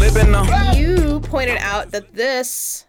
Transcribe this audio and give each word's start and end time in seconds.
slipping 0.00 0.32
now. 0.32 0.72
You 0.72 1.20
pointed 1.20 1.58
out 1.58 1.90
that 1.90 2.14
this 2.14 2.86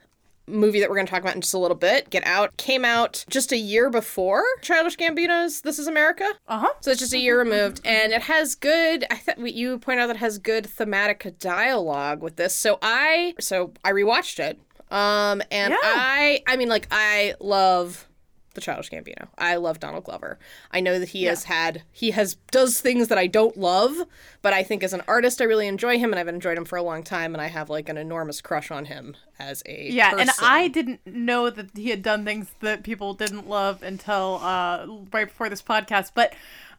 movie 0.47 0.79
that 0.79 0.89
we're 0.89 0.95
going 0.95 1.05
to 1.05 1.11
talk 1.11 1.21
about 1.21 1.35
in 1.35 1.41
just 1.41 1.53
a 1.53 1.57
little 1.57 1.75
bit, 1.75 2.09
Get 2.09 2.25
Out, 2.25 2.55
came 2.55 2.85
out 2.85 3.25
just 3.29 3.51
a 3.51 3.57
year 3.57 3.89
before 3.89 4.43
Childish 4.61 4.95
Gambino's 4.95 5.59
This 5.59 5.77
Is 5.77 5.87
America. 5.87 6.25
Uh 6.47 6.59
huh. 6.59 6.69
So 6.79 6.91
it's 6.91 7.01
just 7.01 7.13
a 7.13 7.17
year 7.19 7.37
removed, 7.37 7.81
and 7.83 8.13
it 8.13 8.21
has 8.23 8.55
good. 8.55 9.05
I 9.11 9.15
thought 9.17 9.39
you 9.39 9.77
pointed 9.79 10.03
out 10.03 10.07
that 10.07 10.15
it 10.15 10.19
has 10.19 10.37
good 10.37 10.65
thematic 10.65 11.37
dialogue 11.37 12.21
with 12.23 12.37
this. 12.37 12.55
So 12.55 12.79
I, 12.81 13.33
so 13.41 13.73
I 13.83 13.91
rewatched 13.91 14.39
it, 14.39 14.57
um, 14.89 15.41
and 15.51 15.71
Yeah. 15.73 15.79
I, 15.83 16.43
I 16.47 16.55
mean, 16.55 16.69
like 16.69 16.87
I 16.91 17.35
love 17.41 18.07
the 18.53 18.61
Childish 18.61 18.89
Gambino. 18.89 19.27
I 19.37 19.55
love 19.55 19.79
Donald 19.79 20.03
Glover. 20.03 20.37
I 20.71 20.79
know 20.79 20.99
that 20.99 21.09
he 21.09 21.23
has 21.23 21.45
had 21.45 21.83
he 21.91 22.11
has 22.11 22.35
does 22.51 22.81
things 22.81 23.07
that 23.07 23.17
I 23.17 23.27
don't 23.27 23.57
love, 23.57 23.95
but 24.41 24.53
I 24.53 24.63
think 24.63 24.83
as 24.83 24.93
an 24.93 25.01
artist 25.07 25.41
I 25.41 25.45
really 25.45 25.67
enjoy 25.67 25.97
him, 25.97 26.11
and 26.11 26.19
I've 26.19 26.27
enjoyed 26.27 26.57
him 26.57 26.65
for 26.65 26.77
a 26.77 26.83
long 26.83 27.03
time, 27.03 27.33
and 27.33 27.41
I 27.41 27.47
have 27.47 27.69
like 27.69 27.89
an 27.89 27.97
enormous 27.97 28.41
crush 28.41 28.71
on 28.71 28.85
him 28.85 29.15
as 29.39 29.63
a 29.65 29.89
Yeah, 29.89 30.15
and. 30.17 30.29
I 30.41 30.67
didn't 30.67 31.05
know 31.05 31.49
that 31.49 31.75
he 31.75 31.89
had 31.89 32.01
done 32.01 32.25
things 32.25 32.51
that 32.61 32.83
people 32.83 33.13
didn't 33.13 33.47
love 33.47 33.83
until 33.83 34.39
uh, 34.41 34.85
right 35.13 35.27
before 35.27 35.49
this 35.49 35.61
podcast. 35.61 36.11
But 36.13 36.33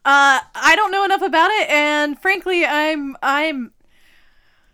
uh, 0.05 0.41
I 0.55 0.75
don't 0.77 0.91
know 0.91 1.05
enough 1.05 1.23
about 1.23 1.51
it, 1.53 1.71
and 1.71 2.19
frankly, 2.19 2.67
I'm 2.67 3.17
I'm. 3.23 3.73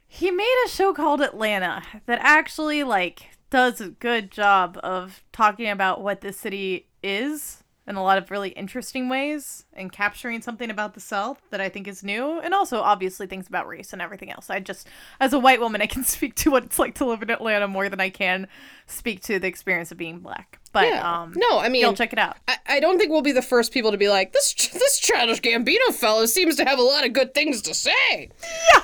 He 0.07 0.31
made 0.31 0.65
a 0.65 0.69
show 0.69 0.95
called 0.95 1.21
Atlanta 1.21 1.83
that 2.07 2.19
actually 2.23 2.83
like 2.83 3.29
does 3.51 3.81
a 3.81 3.89
good 3.89 4.31
job 4.31 4.79
of 4.83 5.23
talking 5.33 5.69
about 5.69 6.03
what 6.03 6.21
this 6.23 6.39
city 6.39 6.88
is 7.03 7.63
in 7.89 7.97
a 7.97 8.03
lot 8.03 8.19
of 8.19 8.31
really 8.31 8.51
interesting 8.51 9.09
ways 9.09 9.65
and 9.73 9.91
capturing 9.91 10.43
something 10.43 10.71
about 10.71 10.93
the 10.93 11.01
South 11.01 11.41
that 11.51 11.61
I 11.61 11.71
think 11.71 11.89
is 11.89 12.05
new, 12.05 12.39
and 12.39 12.53
also 12.53 12.81
obviously 12.81 13.27
things 13.27 13.49
about 13.49 13.67
race 13.67 13.95
and 13.95 14.03
everything 14.03 14.31
else. 14.31 14.51
I 14.51 14.61
just, 14.61 14.87
as 15.21 15.33
a 15.33 15.39
white 15.39 15.59
woman, 15.59 15.81
I 15.81 15.87
can 15.87 16.05
speak 16.05 16.35
to 16.37 16.51
what 16.51 16.65
it's 16.65 16.79
like 16.79 16.95
to 16.97 17.07
live 17.07 17.23
in 17.23 17.31
Atlanta 17.31 17.67
more 17.67 17.89
than 17.89 18.01
I 18.01 18.11
can 18.11 18.47
speak 18.87 19.23
to 19.23 19.39
the 19.39 19.47
experience 19.47 19.91
of 19.91 19.97
being 19.97 20.19
black. 20.19 20.61
But 20.73 20.89
Yeah. 20.89 21.23
um, 21.23 21.33
no, 21.35 21.59
I 21.59 21.69
mean, 21.69 21.81
you'll 21.81 21.95
check 21.95 22.13
it 22.13 22.19
out. 22.19 22.37
I, 22.47 22.57
I 22.67 22.81
don't 22.81 22.99
think 22.99 23.11
we'll 23.11 23.23
be 23.23 23.33
the 23.33 23.43
first 23.43 23.73
people 23.73 23.91
to 23.91 23.97
be 23.97 24.09
like 24.09 24.33
this. 24.33 24.55
This 24.73 24.99
childish 25.01 25.41
Gambino 25.41 25.93
fellow 25.93 26.27
seems 26.27 26.57
to 26.57 26.65
have 26.65 26.79
a 26.79 26.83
lot 26.83 27.05
of 27.07 27.13
good 27.13 27.35
things 27.35 27.63
to 27.63 27.75
say. 27.75 28.29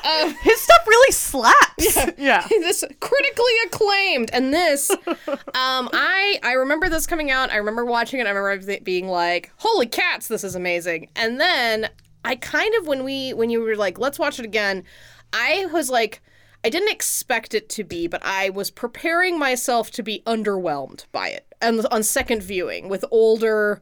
Uh, 0.04 0.28
His 0.42 0.60
stuff 0.60 0.86
really 0.86 1.12
slaps. 1.12 1.96
Yeah. 2.18 2.46
this 2.48 2.84
critically 3.00 3.52
acclaimed, 3.66 4.30
and 4.32 4.52
this, 4.52 4.90
um, 4.90 5.88
I 5.92 6.38
I 6.42 6.52
remember 6.52 6.88
this 6.88 7.06
coming 7.06 7.30
out. 7.30 7.50
I 7.50 7.56
remember 7.56 7.84
watching 7.84 8.20
it. 8.20 8.26
I 8.26 8.30
remember 8.30 8.70
it 8.72 8.84
being 8.84 9.08
like, 9.08 9.52
"Holy 9.56 9.86
cats, 9.86 10.28
this 10.28 10.42
is 10.44 10.54
amazing!" 10.54 11.08
And 11.16 11.38
then 11.40 11.90
I 12.24 12.36
kind 12.36 12.74
of 12.76 12.86
when 12.86 13.04
we 13.04 13.34
when 13.34 13.50
you 13.50 13.60
were 13.60 13.76
like, 13.76 13.98
"Let's 13.98 14.18
watch 14.18 14.38
it 14.38 14.44
again," 14.44 14.84
I 15.32 15.66
was 15.66 15.90
like. 15.90 16.20
I 16.66 16.70
didn't 16.70 16.92
expect 16.92 17.52
it 17.52 17.68
to 17.68 17.84
be, 17.84 18.06
but 18.06 18.22
I 18.24 18.48
was 18.48 18.70
preparing 18.70 19.38
myself 19.38 19.90
to 19.90 20.02
be 20.02 20.22
underwhelmed 20.24 21.04
by 21.12 21.28
it. 21.28 21.46
And 21.64 21.86
on 21.90 22.02
second 22.02 22.42
viewing 22.42 22.88
with 22.88 23.04
older 23.10 23.80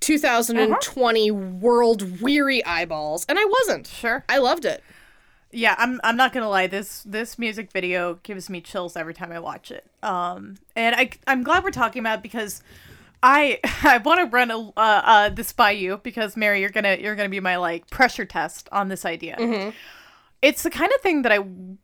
2020 0.00 1.30
world 1.30 2.20
weary 2.20 2.64
eyeballs, 2.64 3.24
and 3.28 3.38
I 3.38 3.44
wasn't. 3.44 3.86
Sure. 3.86 4.24
I 4.28 4.38
loved 4.38 4.64
it. 4.64 4.82
Yeah, 5.50 5.76
I'm 5.78 6.00
I'm 6.02 6.16
not 6.16 6.32
gonna 6.32 6.48
lie. 6.48 6.66
This 6.66 7.02
this 7.04 7.38
music 7.38 7.70
video 7.70 8.14
gives 8.22 8.50
me 8.50 8.60
chills 8.60 8.96
every 8.96 9.14
time 9.14 9.30
I 9.30 9.38
watch 9.38 9.70
it. 9.70 9.86
Um, 10.02 10.56
and 10.74 10.96
I 10.96 11.10
I'm 11.26 11.42
glad 11.42 11.62
we're 11.62 11.70
talking 11.70 12.00
about 12.00 12.18
it 12.18 12.22
because 12.22 12.62
I 13.22 13.60
I 13.82 13.98
want 13.98 14.20
to 14.20 14.26
run 14.26 14.50
a 14.50 14.58
uh, 14.58 14.72
uh 14.76 15.28
this 15.28 15.52
by 15.52 15.70
you 15.70 16.00
because 16.02 16.36
Mary, 16.36 16.60
you're 16.60 16.70
gonna 16.70 16.96
you're 17.00 17.14
gonna 17.14 17.28
be 17.28 17.40
my 17.40 17.56
like 17.56 17.88
pressure 17.88 18.24
test 18.24 18.68
on 18.72 18.88
this 18.88 19.04
idea. 19.04 19.36
It's 20.42 20.62
the 20.62 20.70
kind 20.70 20.92
of 20.94 21.00
thing 21.00 21.22
that 21.22 21.32
I 21.32 21.38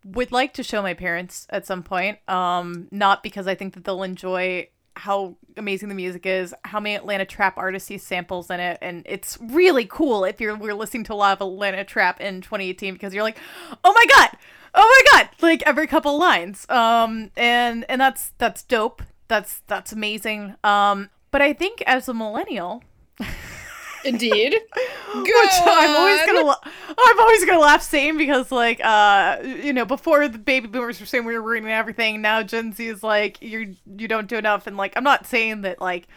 would 0.04 0.32
like 0.32 0.53
to 0.54 0.62
show 0.62 0.82
my 0.82 0.92
parents 0.92 1.47
at 1.48 1.66
some 1.66 1.82
point. 1.82 2.19
Um, 2.28 2.88
not 2.91 3.22
because 3.22 3.47
I 3.47 3.54
think 3.54 3.72
that 3.72 3.84
they'll 3.84 4.03
enjoy 4.03 4.69
how 5.00 5.36
amazing 5.56 5.88
the 5.88 5.94
music 5.94 6.26
is, 6.26 6.54
how 6.64 6.78
many 6.78 6.94
Atlanta 6.94 7.24
Trap 7.24 7.56
artists 7.56 7.88
he 7.88 7.98
samples 7.98 8.50
in 8.50 8.60
it, 8.60 8.78
and 8.82 9.02
it's 9.06 9.38
really 9.40 9.86
cool 9.86 10.24
if 10.24 10.40
you're 10.40 10.54
we're 10.54 10.74
listening 10.74 11.04
to 11.04 11.14
a 11.14 11.16
lot 11.16 11.40
of 11.40 11.46
Atlanta 11.46 11.84
Trap 11.84 12.20
in 12.20 12.42
2018 12.42 12.92
because 12.92 13.14
you're 13.14 13.22
like, 13.22 13.38
oh 13.82 13.92
my 13.92 14.04
god, 14.14 14.38
oh 14.74 15.02
my 15.12 15.18
god, 15.18 15.30
like 15.40 15.62
every 15.62 15.86
couple 15.86 16.18
lines. 16.18 16.68
Um, 16.68 17.30
and 17.36 17.84
and 17.88 18.00
that's 18.00 18.32
that's 18.38 18.62
dope. 18.62 19.02
That's 19.28 19.62
that's 19.66 19.92
amazing. 19.92 20.56
Um, 20.62 21.08
but 21.30 21.40
I 21.40 21.52
think 21.52 21.82
as 21.86 22.08
a 22.08 22.14
millennial, 22.14 22.82
Indeed. 24.04 24.52
which 25.14 25.50
I'm 25.62 25.96
always 25.96 26.26
gonna, 26.26 26.44
la- 26.44 26.60
I'm 26.98 27.20
always 27.20 27.44
gonna 27.44 27.60
laugh 27.60 27.82
same 27.82 28.16
because 28.16 28.50
like, 28.50 28.80
uh, 28.82 29.38
you 29.42 29.72
know, 29.72 29.84
before 29.84 30.28
the 30.28 30.38
baby 30.38 30.66
boomers 30.66 31.00
were 31.00 31.06
saying 31.06 31.24
we 31.24 31.34
were 31.34 31.42
ruining 31.42 31.70
everything, 31.70 32.22
now 32.22 32.42
Gen 32.42 32.72
Z 32.72 32.86
is 32.86 33.02
like, 33.02 33.40
you 33.42 33.76
you 33.86 34.08
don't 34.08 34.28
do 34.28 34.36
enough, 34.36 34.66
and 34.66 34.76
like, 34.76 34.92
I'm 34.96 35.04
not 35.04 35.26
saying 35.26 35.62
that 35.62 35.80
like 35.80 36.08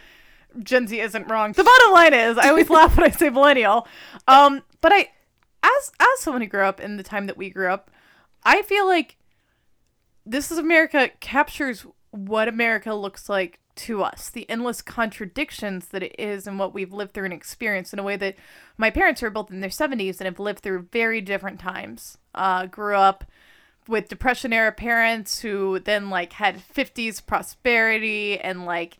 Gen 0.61 0.87
Z 0.87 0.99
isn't 0.99 1.29
wrong. 1.29 1.53
The 1.53 1.63
bottom 1.63 1.91
line 1.93 2.13
is, 2.13 2.37
I 2.37 2.49
always 2.49 2.69
laugh 2.69 2.95
when 2.97 3.05
I 3.05 3.11
say 3.11 3.29
millennial. 3.29 3.87
Um, 4.27 4.61
but 4.81 4.91
I, 4.91 5.09
as 5.63 5.91
as 5.99 6.19
someone 6.19 6.41
who 6.41 6.47
grew 6.47 6.63
up 6.63 6.79
in 6.79 6.97
the 6.97 7.03
time 7.03 7.27
that 7.27 7.37
we 7.37 7.49
grew 7.49 7.71
up, 7.71 7.89
I 8.43 8.61
feel 8.61 8.85
like 8.87 9.17
this 10.25 10.51
is 10.51 10.57
America 10.57 11.11
captures 11.19 11.85
what 12.13 12.47
America 12.47 12.93
looks 12.93 13.27
like 13.27 13.59
to 13.75 14.03
us, 14.03 14.29
the 14.29 14.47
endless 14.49 14.83
contradictions 14.83 15.87
that 15.87 16.03
it 16.03 16.15
is 16.19 16.45
and 16.45 16.59
what 16.59 16.73
we've 16.73 16.93
lived 16.93 17.13
through 17.13 17.25
and 17.25 17.33
experienced 17.33 17.91
in 17.91 17.97
a 17.97 18.03
way 18.03 18.15
that 18.15 18.35
my 18.77 18.91
parents 18.91 19.21
were 19.21 19.31
both 19.31 19.49
in 19.49 19.61
their 19.61 19.69
70s 19.69 20.19
and 20.19 20.25
have 20.25 20.39
lived 20.39 20.59
through 20.59 20.87
very 20.91 21.21
different 21.21 21.59
times. 21.59 22.17
Uh, 22.35 22.67
grew 22.67 22.95
up 22.95 23.23
with 23.87 24.09
depression 24.09 24.53
era 24.53 24.71
parents 24.71 25.41
who 25.41 25.79
then 25.79 26.11
like 26.11 26.33
had 26.33 26.61
50s 26.61 27.25
prosperity 27.25 28.39
and 28.39 28.65
like 28.65 28.97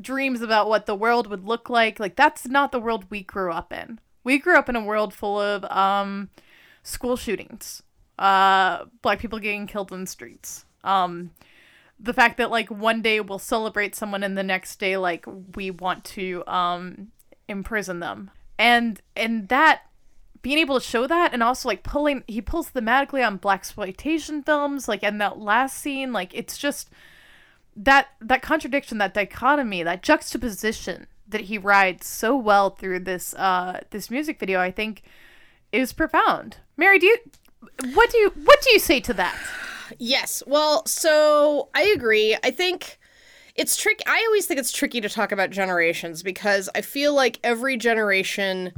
dreams 0.00 0.40
about 0.40 0.70
what 0.70 0.86
the 0.86 0.94
world 0.94 1.26
would 1.28 1.44
look 1.44 1.68
like. 1.68 2.00
Like 2.00 2.16
that's 2.16 2.48
not 2.48 2.72
the 2.72 2.80
world 2.80 3.04
we 3.10 3.22
grew 3.22 3.52
up 3.52 3.72
in. 3.74 4.00
We 4.24 4.38
grew 4.38 4.56
up 4.56 4.70
in 4.70 4.76
a 4.76 4.82
world 4.82 5.12
full 5.12 5.38
of 5.38 5.64
um 5.66 6.30
school 6.82 7.16
shootings, 7.16 7.82
uh 8.18 8.86
black 9.02 9.18
people 9.18 9.38
getting 9.38 9.66
killed 9.66 9.92
in 9.92 10.00
the 10.00 10.06
streets. 10.06 10.64
Um 10.82 11.30
the 11.98 12.12
fact 12.12 12.36
that 12.38 12.50
like 12.50 12.70
one 12.70 13.02
day 13.02 13.20
we'll 13.20 13.38
celebrate 13.38 13.94
someone 13.94 14.22
and 14.22 14.36
the 14.36 14.42
next 14.42 14.78
day 14.78 14.96
like 14.96 15.24
we 15.54 15.70
want 15.70 16.04
to 16.04 16.42
um 16.46 17.08
imprison 17.48 18.00
them. 18.00 18.30
And 18.58 19.00
and 19.16 19.48
that 19.48 19.82
being 20.44 20.58
able 20.58 20.78
to 20.78 20.86
show 20.86 21.06
that 21.06 21.32
and 21.32 21.42
also 21.42 21.68
like 21.68 21.82
pulling 21.82 22.22
he 22.28 22.40
pulls 22.40 22.70
thematically 22.70 23.26
on 23.26 23.38
black 23.38 23.60
exploitation 23.60 24.42
films 24.42 24.86
like 24.86 25.02
in 25.02 25.16
that 25.16 25.38
last 25.38 25.78
scene 25.78 26.12
like 26.12 26.34
it's 26.34 26.58
just 26.58 26.90
that 27.74 28.08
that 28.20 28.42
contradiction 28.42 28.98
that 28.98 29.14
dichotomy 29.14 29.82
that 29.82 30.02
juxtaposition 30.02 31.06
that 31.26 31.42
he 31.42 31.56
rides 31.56 32.06
so 32.06 32.36
well 32.36 32.68
through 32.68 33.00
this 33.00 33.32
uh 33.34 33.80
this 33.88 34.10
music 34.10 34.38
video 34.38 34.60
i 34.60 34.70
think 34.70 35.02
is 35.72 35.94
profound 35.94 36.58
mary 36.76 36.98
do 36.98 37.06
you 37.06 37.16
what 37.94 38.10
do 38.10 38.18
you 38.18 38.30
what 38.44 38.60
do 38.60 38.70
you 38.70 38.78
say 38.78 39.00
to 39.00 39.14
that 39.14 39.34
Yes. 39.98 40.42
Well, 40.46 40.86
so 40.86 41.68
I 41.74 41.82
agree. 41.94 42.36
I 42.42 42.50
think 42.50 42.98
it's 43.54 43.76
trick. 43.76 44.02
I 44.06 44.24
always 44.26 44.46
think 44.46 44.58
it's 44.60 44.72
tricky 44.72 45.00
to 45.00 45.08
talk 45.08 45.32
about 45.32 45.50
generations 45.50 46.22
because 46.22 46.68
I 46.74 46.80
feel 46.80 47.14
like 47.14 47.38
every 47.44 47.76
generation 47.76 48.72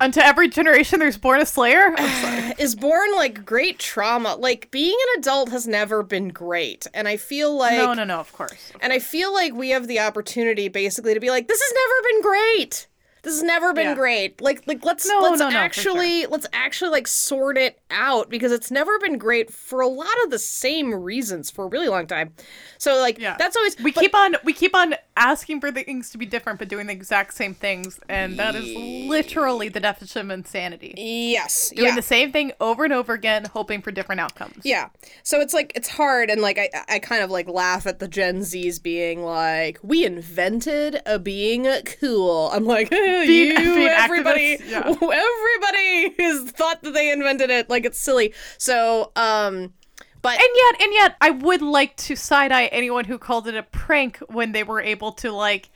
unto 0.00 0.20
every 0.20 0.48
generation 0.48 0.98
there's 0.98 1.18
born 1.18 1.40
a 1.40 1.46
slayer 1.46 1.94
is 2.58 2.74
born 2.74 3.12
like 3.14 3.44
great 3.44 3.78
trauma. 3.78 4.36
Like 4.36 4.70
being 4.70 4.96
an 5.12 5.20
adult 5.20 5.50
has 5.50 5.66
never 5.66 6.02
been 6.02 6.28
great, 6.28 6.86
and 6.94 7.08
I 7.08 7.16
feel 7.16 7.56
like 7.56 7.76
no 7.76 7.94
no 7.94 8.04
no 8.04 8.20
of 8.20 8.32
course 8.32 8.72
And 8.80 8.92
I 8.92 8.98
feel 8.98 9.32
like 9.32 9.54
we 9.54 9.70
have 9.70 9.88
the 9.88 10.00
opportunity 10.00 10.68
basically 10.68 11.14
to 11.14 11.20
be 11.20 11.30
like, 11.30 11.48
this 11.48 11.60
has 11.60 11.72
never 11.72 12.08
been 12.08 12.22
great. 12.22 12.86
This 13.24 13.34
has 13.34 13.42
never 13.42 13.72
been 13.72 13.86
Yeah. 13.88 13.94
great. 13.94 14.40
Like 14.40 14.62
like 14.66 14.84
let's 14.84 15.08
No, 15.08 15.18
let's 15.20 15.40
no, 15.40 15.48
actually 15.50 16.26
let's 16.26 16.46
actually 16.52 16.90
like 16.90 17.08
sort 17.08 17.58
it 17.58 17.80
out 17.90 18.30
because 18.30 18.52
it's 18.52 18.70
never 18.70 18.98
been 18.98 19.18
great 19.18 19.52
for 19.52 19.80
a 19.80 19.88
lot 19.88 20.14
of 20.24 20.30
the 20.30 20.38
same 20.38 20.94
reasons 20.94 21.50
for 21.50 21.64
a 21.64 21.68
really 21.68 21.88
long 21.88 22.06
time. 22.06 22.32
So 22.78 22.98
like 23.00 23.18
Yeah. 23.18 23.36
that's 23.38 23.56
always 23.56 23.76
we 23.80 23.90
but- 23.92 24.00
keep 24.02 24.14
on 24.14 24.36
we 24.44 24.52
keep 24.52 24.76
on 24.76 24.94
asking 25.16 25.60
for 25.60 25.70
things 25.72 26.10
to 26.10 26.18
be 26.18 26.26
different 26.26 26.58
but 26.58 26.68
doing 26.68 26.86
the 26.88 26.92
exact 26.92 27.34
same 27.34 27.54
things 27.54 28.00
and 28.08 28.36
that 28.38 28.54
is 28.56 28.74
literally 29.08 29.68
the 29.68 29.78
definition 29.78 30.22
of 30.22 30.30
insanity 30.30 30.92
Yes. 30.96 31.70
doing 31.70 31.90
yeah. 31.90 31.94
the 31.94 32.02
same 32.02 32.32
thing 32.32 32.50
over 32.60 32.82
and 32.84 32.92
over 32.92 33.12
again 33.12 33.44
hoping 33.52 33.80
for 33.80 33.90
different 33.92 34.20
outcomes 34.20 34.60
Yeah. 34.64 34.88
So 35.22 35.40
it's 35.40 35.54
like 35.54 35.72
it's 35.76 35.88
hard 35.88 36.30
and 36.30 36.42
like 36.42 36.58
I 36.58 36.68
I 36.88 36.98
kind 36.98 37.22
of 37.22 37.30
like 37.30 37.48
laugh 37.48 37.86
at 37.86 38.00
the 38.00 38.08
Gen 38.08 38.40
Zs 38.40 38.82
being 38.82 39.22
like, 39.22 39.78
we 39.82 40.04
invented 40.04 41.00
a 41.06 41.18
being 41.18 41.66
cool. 42.00 42.50
I'm 42.52 42.64
like, 42.64 42.90
you 43.22 43.86
everybody 43.88 44.58
yeah. 44.66 44.80
everybody 44.88 46.14
has 46.22 46.50
thought 46.50 46.82
that 46.82 46.92
they 46.94 47.10
invented 47.12 47.50
it. 47.50 47.68
Like 47.70 47.84
it's 47.84 47.98
silly. 47.98 48.34
So 48.58 49.12
um 49.16 49.72
but 50.22 50.40
And 50.40 50.48
yet, 50.56 50.82
and 50.82 50.94
yet, 50.94 51.16
I 51.20 51.30
would 51.30 51.60
like 51.60 51.96
to 51.98 52.16
side 52.16 52.50
eye 52.50 52.66
anyone 52.68 53.04
who 53.04 53.18
called 53.18 53.46
it 53.46 53.54
a 53.56 53.62
prank 53.62 54.16
when 54.30 54.52
they 54.52 54.62
were 54.62 54.80
able 54.80 55.12
to 55.12 55.30
like 55.32 55.68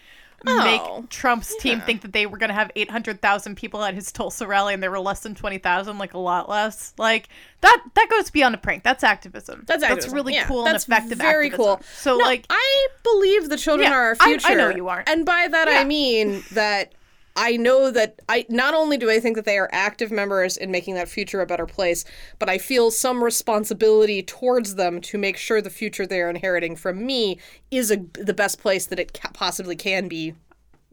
Oh, 0.47 0.63
make 1.01 1.11
Trump's 1.11 1.55
team 1.57 1.81
think 1.81 2.03
that 2.03 2.13
they 2.13 2.25
were 2.25 2.39
going 2.39 2.49
to 2.51 2.55
have 2.55 2.71
800,000 2.77 3.57
people 3.57 3.83
at 3.83 3.95
his 3.95 4.13
Tulsa 4.13 4.47
rally 4.47 4.73
and 4.73 4.81
there 4.81 4.91
were 4.93 5.01
less 5.01 5.19
than 5.21 5.35
20,000, 5.35 5.99
like 5.99 6.15
a 6.15 6.19
lot 6.19 6.49
less. 6.49 6.95
Like 6.97 7.29
that 7.61 7.83
that 7.95 8.07
goes 8.09 8.31
beyond 8.31 8.55
a 8.55 8.59
prank. 8.59 8.85
That's 8.85 9.03
activism. 9.03 9.65
That's 9.67 9.83
activism. 9.83 10.15
really 10.15 10.35
Yeah, 10.35 10.47
cool 10.47 10.63
that's 10.65 10.85
and 10.85 10.93
effective 10.95 11.19
very 11.19 11.47
activism. 11.49 11.65
cool. 11.77 11.81
So 11.97 12.17
No, 12.19 12.25
like 12.25 12.47
I 12.49 12.87
believe 13.03 13.49
the 13.51 13.57
children 13.57 13.91
Yeah, 13.91 13.97
are 13.97 14.03
our 14.11 14.17
I- 14.21 14.39
I 14.45 14.55
know 14.55 14.71
you 14.71 14.89
are. 14.89 15.03
And 15.09 15.27
by 15.27 15.49
that 15.49 15.67
Yeah. 15.69 15.81
I 15.81 15.85
mean 15.85 16.45
that 16.53 16.93
I 17.41 17.57
know 17.57 17.91
that 17.93 18.21
I 18.29 18.45
not 18.49 18.75
only 18.75 18.99
do 18.99 19.09
I 19.09 19.21
think 19.21 19.37
that 19.37 19.45
they 19.45 19.59
are 19.59 19.69
active 19.73 20.11
members 20.11 20.57
in 20.57 20.73
making 20.73 20.97
that 20.97 21.09
future 21.09 21.41
a 21.41 21.47
better 21.47 21.67
place, 21.67 22.05
but 22.41 22.49
I 22.49 22.59
feel 22.59 22.91
some 22.91 23.23
responsibility 23.23 24.23
towards 24.25 24.75
them 24.75 25.01
to 25.03 25.19
make 25.19 25.37
sure 25.37 25.63
the 25.63 25.71
future 25.71 26.05
they're 26.05 26.29
inheriting 26.29 26.75
from 26.75 27.07
me 27.07 27.39
is 27.71 27.93
a, 27.93 27.99
the 28.15 28.35
best 28.35 28.61
place 28.61 28.87
that 28.87 28.99
it 28.99 29.19
ca- 29.19 29.31
possibly 29.33 29.77
can 29.77 30.09
be 30.09 30.35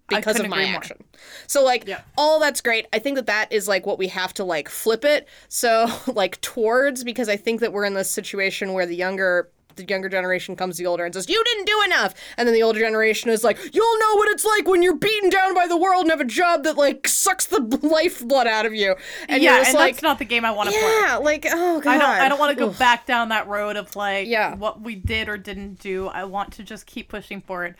because 0.08 0.40
of 0.40 0.48
my 0.48 0.58
agree 0.62 0.72
more. 0.72 0.76
action. 0.78 1.04
So 1.48 1.64
like 1.64 1.88
Yeah. 1.88 2.02
all 2.16 2.40
that's 2.40 2.62
great. 2.62 2.86
I 2.94 3.00
think 3.00 3.16
that 3.16 3.26
that 3.26 3.52
is 3.52 3.68
like 3.68 3.88
what 3.88 3.98
we 3.98 4.08
have 4.10 4.32
to 4.36 4.44
like 4.44 4.70
flip 4.70 5.04
it. 5.04 5.28
So 5.50 5.88
like 6.08 6.40
towards 6.42 7.04
because 7.04 7.28
I 7.28 7.38
think 7.38 7.60
that 7.62 7.74
we're 7.74 7.86
in 7.86 7.96
this 7.96 8.12
situation 8.12 8.74
where 8.74 8.86
the 8.86 8.96
younger 8.96 9.50
the 9.76 9.86
younger 9.86 10.10
generation 10.10 10.56
comes 10.56 10.78
to 10.78 10.84
the 10.84 10.88
older 10.88 11.06
and 11.06 11.14
says, 11.14 11.30
"You 11.30 11.44
didn't 11.44 11.66
do 11.66 11.82
enough," 11.86 12.14
and 12.38 12.48
then 12.48 12.54
the 12.54 12.64
older 12.64 12.80
generation 12.80 13.30
is 13.30 13.44
like, 13.44 13.58
"You'll 13.74 14.00
know 14.00 14.16
what 14.16 14.30
it's 14.30 14.46
like 14.46 14.68
when 14.68 14.82
you're 14.82 14.96
beaten 14.96 15.30
down 15.30 15.54
by 15.54 15.68
the 15.68 15.78
world 15.78 16.02
and 16.04 16.12
have 16.12 16.22
a 16.22 16.26
job 16.26 16.64
that 16.64 16.78
like 16.78 17.08
sucks 17.08 17.46
the 17.46 17.60
lifeblood 17.82 18.48
out 18.48 18.66
of 18.66 18.74
you." 18.74 18.96
And 19.28 19.42
yeah, 19.44 19.64
and 19.66 19.74
like, 19.74 19.96
that's 19.96 20.04
not 20.04 20.20
the 20.20 20.26
game 20.26 20.46
I 20.46 20.52
want 20.52 20.70
to 20.70 20.76
play. 20.78 21.00
"Yeah, 21.02 21.18
like 21.18 21.46
oh 21.50 21.80
god, 21.82 21.96
I 21.96 21.98
don't 21.98 22.10
I 22.10 22.30
don't 22.30 22.40
want 22.40 22.58
to 22.58 22.64
go 22.64 22.70
Oof. 22.70 22.80
back 22.80 23.06
down 23.06 23.30
that 23.30 23.48
road 23.48 23.76
of 23.76 23.96
like 23.96 24.28
Yeah. 24.28 24.56
what 24.56 24.82
we 24.82 24.96
did 24.96 25.30
or 25.30 25.38
didn't 25.38 25.80
do. 25.80 26.08
I 26.08 26.24
want 26.26 26.54
to 26.54 26.64
just 26.64 26.86
keep 26.86 27.10
pushing 27.10 27.42
forward. 27.42 27.76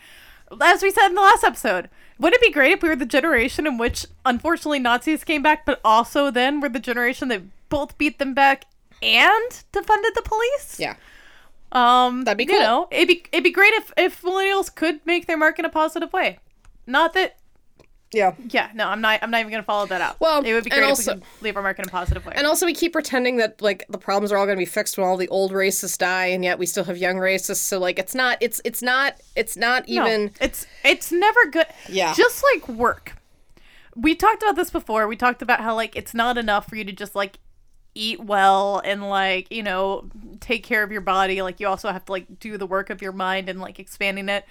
As 0.60 0.80
we 0.82 0.90
said 0.92 1.08
in 1.08 1.14
the 1.16 1.20
last 1.22 1.42
episode, 1.42 1.90
wouldn't 2.20 2.40
it 2.40 2.46
be 2.46 2.52
great 2.52 2.72
if 2.72 2.82
we 2.82 2.88
were 2.88 2.94
the 2.96 3.04
generation 3.04 3.66
in 3.66 3.78
which 3.78 4.06
unfortunately 4.24 4.78
Nazis 4.78 5.24
came 5.24 5.42
back, 5.42 5.66
but 5.66 5.80
also 5.84 6.30
then 6.30 6.60
we're 6.60 6.68
the 6.68 6.78
generation 6.78 7.26
that 7.28 7.42
both 7.68 7.98
beat 7.98 8.20
them 8.20 8.32
back 8.32 8.64
and 9.02 9.50
defunded 9.72 10.14
the 10.14 10.22
police? 10.24 10.78
Yeah, 10.78 10.94
Um 11.76 12.24
That'd 12.24 12.38
be 12.38 12.46
cool. 12.46 12.56
You 12.56 12.62
know, 12.62 12.88
it'd 12.90 13.08
be 13.08 13.24
it'd 13.32 13.44
be 13.44 13.50
great 13.50 13.72
if 13.74 13.92
if 13.96 14.22
millennials 14.22 14.74
could 14.74 15.00
make 15.04 15.26
their 15.26 15.36
mark 15.36 15.58
in 15.58 15.64
a 15.64 15.68
positive 15.70 16.12
way. 16.12 16.38
Not 16.86 17.12
that 17.14 17.36
yeah." 18.12 18.34
yeah, 18.48 18.70
no, 18.74 18.88
I'm 18.88 19.00
not 19.00 19.18
I'm 19.22 19.30
not 19.30 19.40
even 19.40 19.50
gonna 19.50 19.62
follow 19.64 19.86
that 19.86 20.00
up. 20.00 20.16
Well, 20.20 20.42
it 20.44 20.52
would 20.54 20.64
be 20.64 20.70
great 20.70 20.84
also- 20.84 21.12
if 21.12 21.16
we 21.18 21.20
could 21.22 21.42
leave 21.42 21.56
our 21.56 21.62
mark 21.62 21.78
in 21.78 21.84
a 21.84 21.88
positive 21.88 22.24
way. 22.24 22.32
And 22.36 22.46
also, 22.46 22.64
we 22.64 22.72
keep 22.72 22.92
pretending 22.92 23.36
that 23.38 23.60
like 23.60 23.84
the 23.88 23.98
problems 23.98 24.30
are 24.32 24.38
all 24.38 24.46
going 24.46 24.56
to 24.56 24.60
be 24.60 24.64
fixed 24.64 24.96
when 24.96 25.06
all 25.06 25.16
the 25.16 25.28
old 25.28 25.52
racists 25.52 25.98
die, 25.98 26.26
and 26.26 26.42
yet 26.44 26.58
we 26.58 26.66
still 26.66 26.84
have 26.84 26.96
young 26.96 27.16
racists. 27.16 27.56
So 27.56 27.78
like, 27.78 27.98
it's 27.98 28.14
not, 28.14 28.38
it's 28.40 28.60
it's 28.64 28.80
not, 28.80 29.20
it's 29.34 29.56
not 29.56 29.88
No, 29.88 30.06
even. 30.06 30.30
it's 30.40 30.66
it's 30.84 31.10
never 31.12 31.46
good. 31.50 31.66
Yeah. 31.88 32.14
Just 32.14 32.42
like 32.54 32.68
work. 32.68 33.16
We 33.96 34.14
talked 34.14 34.42
about 34.42 34.56
this 34.56 34.70
before. 34.70 35.08
We 35.08 35.16
talked 35.16 35.42
about 35.42 35.60
how 35.60 35.74
like 35.74 35.96
it's 35.96 36.14
not 36.14 36.38
enough 36.38 36.68
for 36.68 36.76
you 36.76 36.84
to 36.84 36.92
just 36.92 37.14
like 37.16 37.38
eat 37.96 38.20
well 38.20 38.80
and 38.84 39.08
like, 39.08 39.50
you 39.50 39.62
know, 39.62 40.08
take 40.40 40.62
care 40.62 40.82
of 40.82 40.92
your 40.92 41.00
body. 41.00 41.42
Like 41.42 41.58
you 41.60 41.66
also 41.68 41.90
have 41.90 42.04
to 42.06 42.12
like 42.12 42.38
do 42.38 42.56
the 42.58 42.66
work 42.66 42.90
of 42.90 43.00
your 43.02 43.12
mind 43.12 43.48
and 43.48 43.60
like 43.60 43.78
expanding 43.78 44.28
it. 44.28 44.44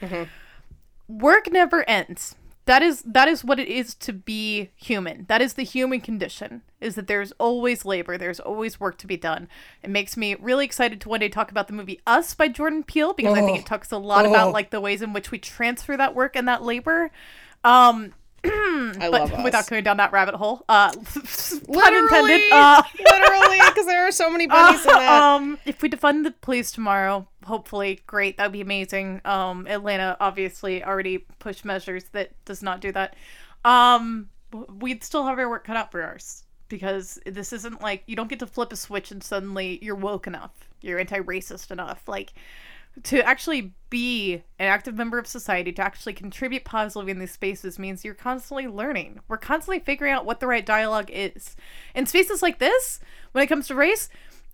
Work 1.08 1.52
never 1.52 1.88
ends. 1.88 2.36
That 2.66 2.82
is 2.82 3.04
that 3.04 3.28
is 3.28 3.44
what 3.44 3.60
it 3.60 3.68
is 3.68 3.94
to 3.94 4.12
be 4.12 4.72
human. 4.76 5.26
That 5.30 5.40
is 5.40 5.54
the 5.54 5.62
human 5.62 6.02
condition. 6.02 6.64
Is 6.82 6.96
that 6.96 7.06
there's 7.06 7.32
always 7.34 7.86
labor, 7.86 8.18
there's 8.18 8.40
always 8.40 8.80
work 8.80 8.98
to 9.00 9.08
be 9.08 9.18
done. 9.18 9.48
It 9.84 9.92
makes 9.92 10.18
me 10.18 10.34
really 10.40 10.66
excited 10.66 11.00
to 11.02 11.10
one 11.10 11.20
day 11.20 11.30
talk 11.30 11.52
about 11.52 11.68
the 11.68 11.74
movie 11.74 12.02
Us 12.08 12.34
by 12.34 12.48
Jordan 12.48 12.84
Peele 12.84 13.14
because 13.14 13.38
I 13.38 13.42
think 13.42 13.60
it 13.60 13.66
talks 13.68 13.92
a 13.92 14.00
lot 14.00 14.26
Oh. 14.26 14.32
about 14.32 14.52
like 14.52 14.72
the 14.72 14.82
ways 14.82 15.04
in 15.04 15.14
which 15.14 15.30
we 15.30 15.38
transfer 15.38 15.96
that 15.96 16.16
work 16.16 16.36
and 16.36 16.48
that 16.48 16.64
labor. 16.64 17.12
Um 17.64 18.14
I 19.00 19.10
but 19.10 19.12
love 19.12 19.34
us. 19.34 19.44
without 19.44 19.68
going 19.68 19.84
down 19.84 19.98
that 19.98 20.12
rabbit 20.12 20.36
hole. 20.36 20.64
Uh 20.70 20.92
pun 20.94 21.62
Literally, 21.68 21.98
intended. 22.00 22.52
Uh 22.52 22.84
literally, 23.00 23.58
because 23.68 23.86
there 23.86 24.08
are 24.08 24.12
so 24.12 24.30
many 24.30 24.48
bunnies 24.48 24.82
in 24.86 24.88
that. 24.92 25.22
um, 25.24 25.58
if 25.66 25.82
we 25.82 25.90
defund 25.90 26.24
the 26.24 26.32
police 26.32 26.72
tomorrow, 26.72 27.28
hopefully, 27.46 28.02
great. 28.08 28.38
That'd 28.38 28.52
be 28.54 28.62
amazing. 28.62 29.22
Um, 29.26 29.68
Atlanta 29.68 30.18
obviously 30.20 30.84
already 30.84 31.20
pushed 31.40 31.66
measures 31.66 32.06
that 32.14 32.32
does 32.46 32.62
not 32.64 32.80
do 32.82 32.92
that. 32.94 33.16
Um, 33.64 34.30
we'd 34.80 35.04
still 35.04 35.26
have 35.26 35.38
our 35.40 35.50
work 35.50 35.66
cut 35.66 35.76
out 35.78 35.92
for 35.92 36.02
ours 36.04 36.44
because 36.70 37.20
this 37.26 37.52
isn't 37.54 37.82
like 37.82 38.04
you 38.08 38.16
don't 38.16 38.30
get 38.30 38.40
to 38.40 38.48
flip 38.48 38.72
a 38.72 38.76
switch 38.76 39.12
and 39.12 39.24
suddenly 39.24 39.80
you're 39.82 39.96
woke 39.96 40.28
enough, 40.28 40.52
you're 40.82 41.00
anti-racist 41.00 41.72
enough. 41.72 42.08
Like 42.08 42.34
to 43.04 43.26
actually 43.26 43.74
be 43.90 44.36
an 44.60 44.68
active 44.68 44.96
member 44.96 45.18
of 45.18 45.28
society, 45.28 45.72
to 45.74 45.82
actually 45.82 46.14
contribute 46.14 46.64
positively 46.66 47.12
in 47.12 47.20
these 47.20 47.32
spaces 47.32 47.78
means 47.78 48.04
you're 48.04 48.14
constantly 48.14 48.68
learning. 48.68 49.20
We're 49.28 49.38
constantly 49.38 49.80
figuring 49.80 50.14
out 50.14 50.26
what 50.26 50.40
the 50.40 50.48
right 50.48 50.66
dialogue 50.66 51.10
is. 51.12 51.56
In 51.94 52.06
spaces 52.06 52.42
like 52.42 52.60
this, 52.60 53.00
when 53.32 53.44
it 53.44 53.48
comes 53.48 53.68
to 53.68 53.76
race, 53.76 54.10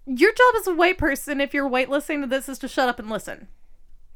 your 0.05 0.31
job 0.33 0.55
as 0.59 0.67
a 0.67 0.73
white 0.73 0.97
person, 0.97 1.39
if 1.39 1.53
you're 1.53 1.67
white 1.67 1.89
listening 1.89 2.21
to 2.21 2.27
this, 2.27 2.49
is 2.49 2.57
to 2.59 2.67
shut 2.67 2.89
up 2.89 2.99
and 2.99 3.09
listen. 3.09 3.47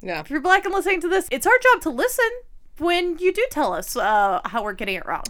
Yeah, 0.01 0.19
If 0.19 0.30
you're 0.30 0.42
black 0.42 0.66
and 0.66 0.74
listening 0.74 1.01
to 1.01 1.07
this, 1.07 1.27
it's 1.31 1.48
our 1.48 1.57
job 1.74 1.81
to 1.83 1.89
listen 1.89 2.30
when 2.77 3.18
you 3.19 3.31
do 3.31 3.45
tell 3.50 3.74
us 3.74 3.95
uh, 3.95 4.42
how 4.45 4.63
we're 4.63 4.74
getting 4.74 4.95
it 4.95 5.06
wrong. 5.06 5.24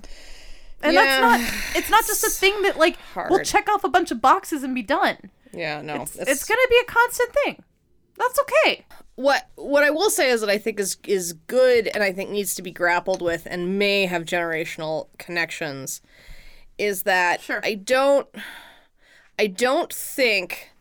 And 0.81 0.93
Yeah. 0.93 1.03
that's 1.21 1.21
not, 1.21 1.77
it's 1.77 1.89
not 1.89 2.05
just 2.07 2.23
a 2.23 2.29
thing 2.39 2.61
that, 2.63 2.77
like, 2.77 2.97
we'll 3.29 3.43
check 3.43 3.69
off 3.69 3.83
a 3.83 3.89
bunch 3.89 4.11
of 4.11 4.21
boxes 4.21 4.63
and 4.63 4.73
be 4.73 4.81
done. 4.81 5.17
yeah, 5.53 5.81
no, 5.81 6.01
It's, 6.01 6.15
it's 6.17 6.45
gonna 6.45 6.59
be 6.69 6.79
a 6.81 6.85
constant 6.85 7.29
thing. 7.43 7.63
That's 8.17 8.39
okay. 8.39 8.85
what 9.15 9.49
what 9.55 9.83
I 9.83 9.89
will 9.89 10.09
say 10.09 10.29
is 10.29 10.41
that 10.41 10.49
I 10.49 10.57
think 10.57 10.79
is 10.79 10.97
is 11.07 11.33
good 11.33 11.87
and 11.87 12.03
I 12.03 12.11
think 12.11 12.29
needs 12.29 12.55
to 12.55 12.61
be 12.61 12.71
grappled 12.71 13.21
with 13.21 13.47
and 13.49 13.79
may 13.79 14.05
have 14.05 14.23
generational 14.23 15.07
connections 15.17 16.01
is 16.77 17.03
that 17.03 17.41
Sure. 17.41 17.61
I 17.63 17.75
don't 17.75 18.27
I 19.39 19.47
don't 19.47 19.91
think 19.91 20.71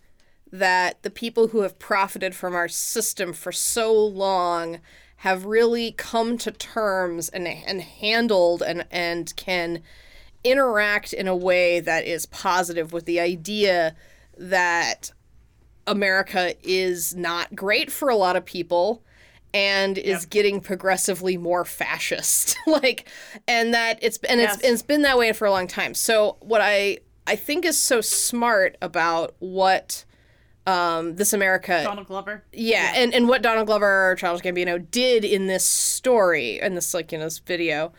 that 0.53 1.03
the 1.03 1.11
people 1.11 1.49
who 1.49 1.63
have 1.63 1.79
profited 1.79 2.35
from 2.35 2.55
our 2.55 2.69
system 2.69 3.33
for 3.33 3.51
so 3.51 3.93
long 3.93 4.81
have 5.19 5.47
really 5.47 5.93
come 5.93 6.39
to 6.39 6.51
terms 6.51 7.29
and 7.29 7.49
and 7.49 7.81
handled 7.81 8.63
and 8.63 8.87
and 8.91 9.35
can 9.37 9.83
interact 10.45 11.13
in 11.13 11.27
a 11.27 11.35
way 11.35 11.81
that 11.81 12.05
is 12.05 12.27
positive 12.27 12.93
with 12.93 13.07
the 13.07 13.19
idea 13.19 13.97
that 14.37 15.11
America 15.87 16.55
is 16.63 17.15
not 17.15 17.55
great 17.55 17.91
for 17.91 18.09
a 18.09 18.17
lot 18.17 18.37
of 18.37 18.45
people 18.45 19.03
and 19.53 19.99
is 19.99 20.27
getting 20.27 20.61
progressively 20.61 21.37
more 21.37 21.65
fascist 21.65 22.57
like 22.67 23.09
and 23.47 23.73
that 23.75 23.99
it's 24.03 24.19
and 24.29 24.41
Yes. 24.41 24.57
it's 24.57 24.65
it's 24.65 24.83
been 24.83 25.03
that 25.03 25.17
way 25.17 25.33
for 25.33 25.47
a 25.47 25.51
long 25.51 25.67
time 25.69 25.95
so 25.95 26.37
what 26.41 26.61
i 26.61 26.99
i 27.27 27.37
think 27.37 27.65
is 27.65 27.79
so 27.79 28.01
smart 28.01 28.77
about 28.83 29.35
what 29.39 30.05
um 30.67 31.15
this 31.17 31.33
america 31.33 31.83
Donald 31.85 32.07
Glover. 32.09 32.43
yeah, 32.53 32.93
and 32.97 33.15
and 33.15 33.29
what 33.29 33.43
Donald 33.43 33.67
Glover 33.67 34.11
or 34.11 34.17
Charles 34.17 34.41
Gambino 34.41 34.79
did 34.91 35.25
in 35.25 35.47
this 35.47 35.65
story 35.65 36.59
in 36.61 36.75
this 36.75 36.93
like 36.95 37.13
in 37.13 37.21
this 37.21 37.39
video 37.39 37.93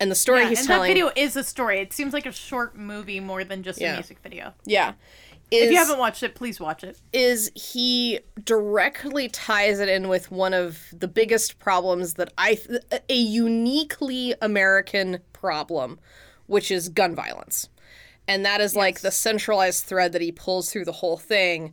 and 0.00 0.10
the 0.10 0.14
story 0.14 0.42
Yeah, 0.42 0.48
he's 0.48 0.58
and 0.60 0.68
telling 0.68 0.82
that 0.88 0.94
video 0.94 1.10
is 1.16 1.36
a 1.36 1.44
story. 1.44 1.80
It 1.80 1.92
seems 1.92 2.12
like 2.12 2.24
a 2.26 2.32
short 2.32 2.76
movie 2.76 3.20
more 3.20 3.44
than 3.44 3.62
just 3.62 3.80
Yeah. 3.80 3.92
a 3.92 3.96
music 3.96 4.18
video. 4.22 4.54
yeah 4.64 4.94
is, 5.54 5.66
If 5.66 5.72
you 5.72 5.78
haven't 5.78 5.98
watched 5.98 6.22
it, 6.22 6.34
please 6.34 6.60
watch 6.60 6.84
it. 6.84 6.98
is 7.12 7.50
he 7.54 8.20
directly 8.44 9.28
ties 9.28 9.80
it 9.80 9.88
in 9.88 10.08
with 10.08 10.30
one 10.30 10.54
of 10.54 10.80
the 10.92 11.08
biggest 11.08 11.58
problems 11.58 12.14
that 12.14 12.32
I 12.38 12.58
a 13.08 13.14
uniquely 13.14 14.34
American 14.42 15.18
problem, 15.32 15.98
which 16.46 16.70
is 16.70 16.88
gun 16.88 17.14
violence. 17.14 17.68
And 18.26 18.44
that 18.44 18.60
is 18.60 18.74
like 18.74 19.00
the 19.00 19.10
centralized 19.10 19.84
thread 19.84 20.12
that 20.12 20.22
he 20.22 20.32
pulls 20.32 20.70
through 20.70 20.86
the 20.86 20.92
whole 20.92 21.18
thing. 21.18 21.72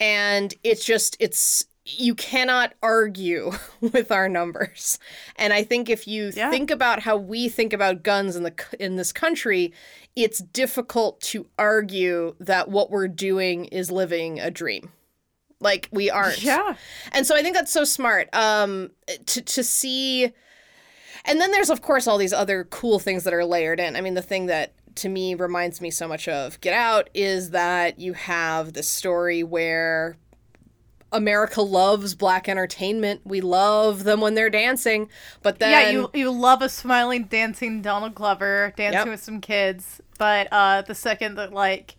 And 0.00 0.54
it's 0.62 0.84
just 0.84 1.16
it's 1.18 1.66
you 1.84 2.14
cannot 2.14 2.74
argue 2.82 3.50
with 3.80 4.12
our 4.12 4.28
numbers. 4.28 4.98
And 5.36 5.52
I 5.52 5.64
think 5.64 5.88
if 5.88 6.06
you 6.06 6.30
Yeah. 6.34 6.50
think 6.50 6.70
about 6.70 7.00
how 7.00 7.16
we 7.16 7.48
think 7.48 7.72
about 7.72 8.02
guns 8.02 8.36
in 8.36 8.42
the 8.44 8.54
in 8.78 8.96
this 8.96 9.12
country, 9.12 9.72
it's 10.24 10.38
difficult 10.40 11.20
to 11.20 11.46
argue 11.58 12.34
that 12.40 12.68
what 12.68 12.90
we're 12.90 13.08
doing 13.08 13.66
is 13.66 13.90
living 13.90 14.40
a 14.40 14.50
dream. 14.50 14.90
Like 15.60 15.88
we 15.90 16.10
aren't. 16.10 16.42
Yeah. 16.42 16.74
And 17.12 17.26
so 17.26 17.36
I 17.36 17.42
think 17.42 17.54
that's 17.54 17.72
so 17.72 17.84
smart. 17.84 18.28
Um 18.32 18.90
to 19.26 19.42
to 19.42 19.64
see 19.64 20.32
and 21.24 21.40
then 21.40 21.50
there's 21.50 21.70
of 21.70 21.82
course 21.82 22.06
all 22.06 22.18
these 22.18 22.32
other 22.32 22.64
cool 22.64 22.98
things 22.98 23.24
that 23.24 23.34
are 23.34 23.44
layered 23.44 23.80
in. 23.80 23.96
I 23.96 24.00
mean 24.00 24.14
the 24.14 24.22
thing 24.22 24.46
that 24.46 24.74
to 24.96 25.08
me 25.08 25.34
reminds 25.34 25.80
me 25.80 25.90
so 25.90 26.08
much 26.08 26.28
of 26.28 26.60
Get 26.60 26.74
Out 26.74 27.08
is 27.14 27.50
that 27.50 28.00
you 28.00 28.12
have 28.14 28.72
this 28.72 28.88
story 28.88 29.42
where 29.42 30.16
America 31.12 31.62
loves 31.62 32.14
black 32.14 32.48
entertainment. 32.48 33.22
We 33.24 33.40
love 33.40 34.04
them 34.04 34.20
when 34.20 34.34
they're 34.34 34.50
dancing, 34.50 35.08
but 35.42 35.58
then 35.58 35.70
yeah, 35.70 35.90
you 35.90 36.10
you 36.12 36.30
love 36.30 36.60
a 36.62 36.68
smiling, 36.68 37.24
dancing 37.24 37.80
Donald 37.82 38.14
Glover 38.14 38.72
dancing 38.76 38.98
Yep. 39.00 39.08
with 39.08 39.22
some 39.22 39.40
kids, 39.40 40.00
but 40.18 40.48
uh, 40.52 40.82
the 40.82 40.94
second 40.94 41.36
that 41.36 41.52
like 41.52 41.96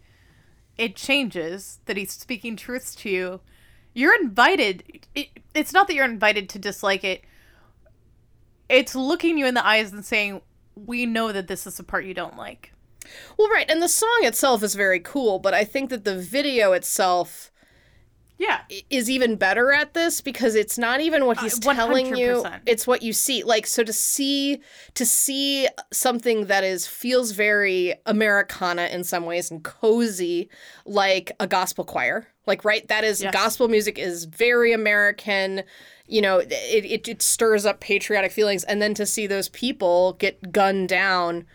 it 0.78 0.96
changes, 0.96 1.80
that 1.86 1.98
he's 1.98 2.12
speaking 2.12 2.56
truths 2.56 2.94
to 2.96 3.10
you, 3.10 3.42
you're 3.94 4.16
invited. 4.22 5.06
It, 5.16 5.28
it's 5.56 5.74
not 5.74 5.88
that 5.88 5.96
you're 5.96 6.06
invited 6.06 6.48
to 6.50 6.60
dislike 6.60 7.04
it. 7.04 7.24
it's 8.70 8.96
looking 8.96 9.38
you 9.38 9.46
in 9.46 9.56
the 9.56 9.66
eyes 9.66 9.92
and 9.92 10.06
saying, 10.06 10.42
"We 10.76 11.06
know 11.06 11.32
that 11.32 11.48
this 11.48 11.66
is 11.66 11.78
the 11.78 11.84
part 11.84 12.06
you 12.06 12.14
don't 12.14 12.38
like." 12.38 12.74
Well, 13.38 13.50
right, 13.50 13.70
and 13.70 13.82
the 13.82 13.90
song 13.90 14.20
itself 14.22 14.62
is 14.62 14.76
very 14.76 15.00
cool, 15.00 15.40
but 15.40 15.54
I 15.56 15.64
think 15.64 15.90
that 15.90 16.04
the 16.06 16.18
video 16.18 16.74
itself 16.74 17.52
Yeah. 18.40 18.62
is 18.90 19.10
even 19.10 19.36
better 19.36 19.72
at 19.74 19.94
this 19.94 20.22
because 20.22 20.56
it's 20.56 20.78
not 20.78 21.02
even 21.02 21.26
what 21.26 21.40
he's 21.40 21.58
Uh, 21.68 21.74
telling 21.74 22.06
you 22.16 22.44
it's 22.66 22.88
what 22.88 23.04
you 23.04 23.12
see 23.14 23.44
like 23.44 23.68
so 23.68 23.84
to 23.84 23.92
see 23.94 24.62
to 24.94 25.06
see 25.06 25.68
something 25.92 26.46
that 26.46 26.64
is 26.64 26.88
feels 26.88 27.32
very 27.32 27.96
americana 28.06 28.86
in 28.88 29.04
some 29.04 29.26
ways 29.26 29.52
and 29.52 29.64
cozy 29.64 30.50
like 30.86 31.34
a 31.40 31.48
gospel 31.48 31.84
choir 31.84 32.28
like 32.48 32.64
right 32.64 32.88
that 32.88 33.04
is 33.04 33.22
Yes. 33.22 33.34
gospel 33.34 33.68
music 33.68 34.00
is 34.00 34.24
very 34.26 34.72
american 34.72 35.64
you 36.08 36.22
know 36.22 36.38
it, 36.40 36.52
it, 36.52 37.08
it 37.10 37.22
stirs 37.22 37.66
up 37.66 37.82
patriotic 37.82 38.32
feelings 38.32 38.64
and 38.64 38.82
then 38.82 38.94
to 38.94 39.06
see 39.06 39.28
those 39.28 39.50
people 39.50 40.14
get 40.14 40.52
gunned 40.54 40.88
down 40.90 41.46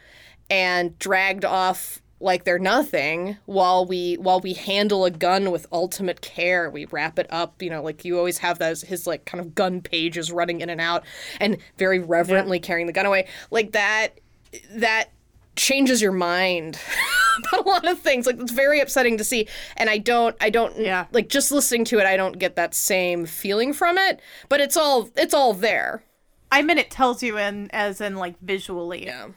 and 0.51 0.99
dragged 0.99 1.45
off 1.47 2.03
like 2.25 2.45
they're 2.45 2.59
nothing 2.59 3.37
while 3.45 3.85
we 3.87 4.15
while 4.15 4.41
we 4.41 4.55
handle 4.55 5.05
a 5.05 5.11
gun 5.11 5.51
with 5.51 5.67
ultimate 5.71 6.21
care. 6.23 6.71
We 6.71 6.87
wrap 6.87 7.19
it 7.19 7.27
up 7.31 7.63
you 7.63 7.71
know 7.71 7.83
like 7.83 8.05
you 8.05 8.19
always 8.19 8.39
have 8.39 8.59
those 8.59 8.83
his 8.83 9.07
like 9.07 9.25
kind 9.27 9.41
of 9.41 9.55
gun 9.55 9.81
pages 9.81 10.33
running 10.33 10.61
in 10.61 10.71
and 10.71 10.81
out 10.81 11.05
and 11.39 11.59
very 11.77 11.99
reverently 12.01 12.59
carrying 12.59 12.87
the 12.87 12.93
gun 12.93 13.07
away. 13.07 13.29
Like 13.51 13.73
that 13.73 14.19
that 14.71 15.11
changes 15.57 16.03
your 16.03 16.13
mind 16.13 16.79
about 17.39 17.65
a 17.65 17.69
lot 17.69 17.87
of 17.87 17.99
things. 18.01 18.27
Like 18.27 18.41
it's 18.41 18.53
very 18.53 18.81
upsetting 18.81 19.19
to 19.19 19.25
see. 19.25 19.47
And 19.77 19.91
i 19.91 19.99
don't 19.99 20.35
i 20.41 20.51
don't 20.51 20.77
Yeah. 20.79 21.07
like 21.13 21.29
just 21.29 21.53
listening 21.53 21.85
to 21.87 21.99
it 21.99 22.07
i 22.07 22.17
don't 22.17 22.39
get 22.39 22.57
that 22.57 22.75
same 22.75 23.27
feeling 23.27 23.73
from 23.73 23.99
it. 23.99 24.19
But 24.49 24.61
it's 24.61 24.77
all 24.77 25.11
it's 25.17 25.35
all 25.35 25.53
there 25.53 26.03
I 26.55 26.63
mean, 26.63 26.79
it 26.79 26.89
tells 26.89 27.21
you 27.21 27.37
in 27.37 27.69
as 27.73 28.01
in 28.01 28.15
like 28.15 28.39
visually. 28.41 29.07
Yeah. 29.07 29.31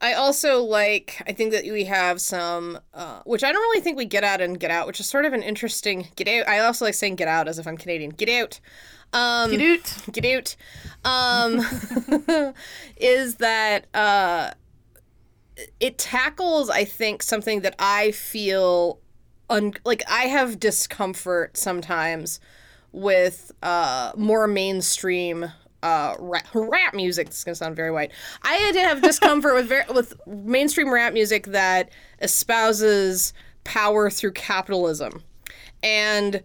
I 0.00 0.14
also 0.14 0.62
like, 0.62 1.22
I 1.26 1.32
think 1.32 1.52
that 1.52 1.64
we 1.64 1.84
have 1.84 2.18
some, 2.18 2.78
uh, 2.94 3.20
which 3.24 3.44
I 3.44 3.52
don't 3.52 3.60
really 3.60 3.82
think 3.82 3.98
we 3.98 4.06
get 4.06 4.24
out 4.24 4.40
and 4.40 4.58
get 4.58 4.70
out, 4.70 4.86
which 4.86 4.98
is 4.98 5.06
sort 5.06 5.26
of 5.26 5.34
an 5.34 5.42
interesting 5.42 6.08
get 6.16 6.28
out. 6.28 6.48
I 6.48 6.60
also 6.60 6.86
like 6.86 6.94
saying 6.94 7.16
get 7.16 7.28
out 7.28 7.46
as 7.46 7.58
if 7.58 7.66
I'm 7.66 7.76
Canadian. 7.76 8.10
Get 8.10 8.30
out. 8.30 8.58
Um, 9.12 9.50
Get 9.50 9.60
out. 9.60 10.12
get 10.12 10.24
out. 10.24 10.56
Um, 11.04 12.54
is 12.96 13.34
that 13.34 13.86
uh, 13.92 14.52
it 15.78 15.98
tackles, 15.98 16.70
I 16.70 16.84
think, 16.86 17.22
something 17.22 17.60
that 17.60 17.74
I 17.78 18.12
feel 18.12 18.98
un- 19.50 19.74
like 19.84 20.02
I 20.08 20.22
have 20.22 20.58
discomfort 20.58 21.58
sometimes 21.58 22.40
with 22.92 23.52
uh, 23.62 24.12
more 24.16 24.46
mainstream 24.46 25.52
uh, 25.82 26.14
rap, 26.18 26.46
rap 26.54 26.94
music. 26.94 27.28
This 27.28 27.38
is 27.38 27.44
gonna 27.44 27.54
sound 27.54 27.76
very 27.76 27.90
white. 27.90 28.12
I 28.42 28.58
did 28.72 28.76
have 28.84 29.02
discomfort 29.02 29.54
with 29.54 29.68
ver- 29.68 29.86
with 29.94 30.14
mainstream 30.26 30.92
rap 30.92 31.12
music 31.12 31.46
that 31.46 31.90
espouses 32.20 33.32
power 33.64 34.10
through 34.10 34.32
capitalism, 34.32 35.22
and 35.82 36.42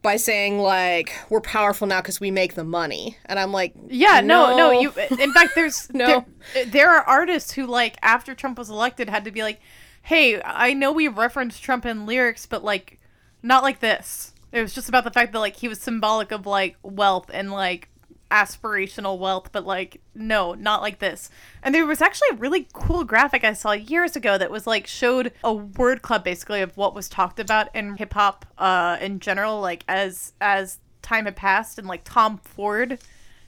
by 0.00 0.16
saying 0.16 0.58
like 0.58 1.12
we're 1.28 1.40
powerful 1.40 1.86
now 1.86 2.00
because 2.00 2.20
we 2.20 2.30
make 2.30 2.54
the 2.54 2.64
money, 2.64 3.16
and 3.26 3.38
I'm 3.38 3.52
like, 3.52 3.74
Yeah, 3.88 4.20
no, 4.20 4.56
no. 4.56 4.70
No. 4.72 4.80
You. 4.80 4.92
In 5.18 5.32
fact, 5.32 5.54
there's 5.54 5.90
No. 5.94 6.24
there, 6.54 6.64
there 6.66 6.90
are 6.90 7.02
artists 7.02 7.52
who 7.52 7.66
like 7.66 7.96
after 8.02 8.34
Trump 8.34 8.58
was 8.58 8.70
elected 8.70 9.08
had 9.08 9.24
to 9.24 9.30
be 9.30 9.42
like, 9.42 9.60
"Hey, 10.02 10.40
I 10.44 10.72
know 10.74 10.92
we 10.92 11.08
referenced 11.08 11.62
Trump 11.62 11.84
in 11.86 12.06
lyrics, 12.06 12.46
but 12.46 12.62
like, 12.62 12.98
not 13.42 13.62
like 13.62 13.80
this." 13.80 14.32
It 14.52 14.62
was 14.62 14.72
just 14.74 14.88
about 14.88 15.04
the 15.04 15.10
fact 15.10 15.32
that 15.32 15.40
like 15.40 15.56
he 15.56 15.68
was 15.68 15.80
symbolic 15.80 16.32
of 16.32 16.46
like 16.46 16.76
wealth 16.82 17.30
and 17.32 17.50
like 17.52 17.88
aspirational 18.30 19.18
wealth, 19.18 19.50
but 19.52 19.66
like 19.66 20.00
no, 20.14 20.54
not 20.54 20.82
like 20.82 20.98
this. 20.98 21.30
And 21.62 21.74
there 21.74 21.86
was 21.86 22.02
actually 22.02 22.28
a 22.32 22.36
really 22.36 22.68
cool 22.72 23.04
graphic 23.04 23.44
I 23.44 23.52
saw 23.52 23.72
years 23.72 24.16
ago 24.16 24.36
that 24.38 24.50
was 24.50 24.66
like 24.66 24.86
showed 24.86 25.32
a 25.42 25.52
word 25.52 26.02
club 26.02 26.24
basically 26.24 26.60
of 26.60 26.76
what 26.76 26.94
was 26.94 27.08
talked 27.08 27.40
about 27.40 27.74
in 27.74 27.96
hip 27.96 28.14
hop 28.14 28.46
uh 28.58 28.98
in 29.00 29.20
general, 29.20 29.60
like 29.60 29.84
as 29.88 30.32
as 30.40 30.78
time 31.02 31.24
had 31.24 31.36
passed 31.36 31.78
and 31.78 31.88
like 31.88 32.02
Tom 32.04 32.38
Ford 32.38 32.98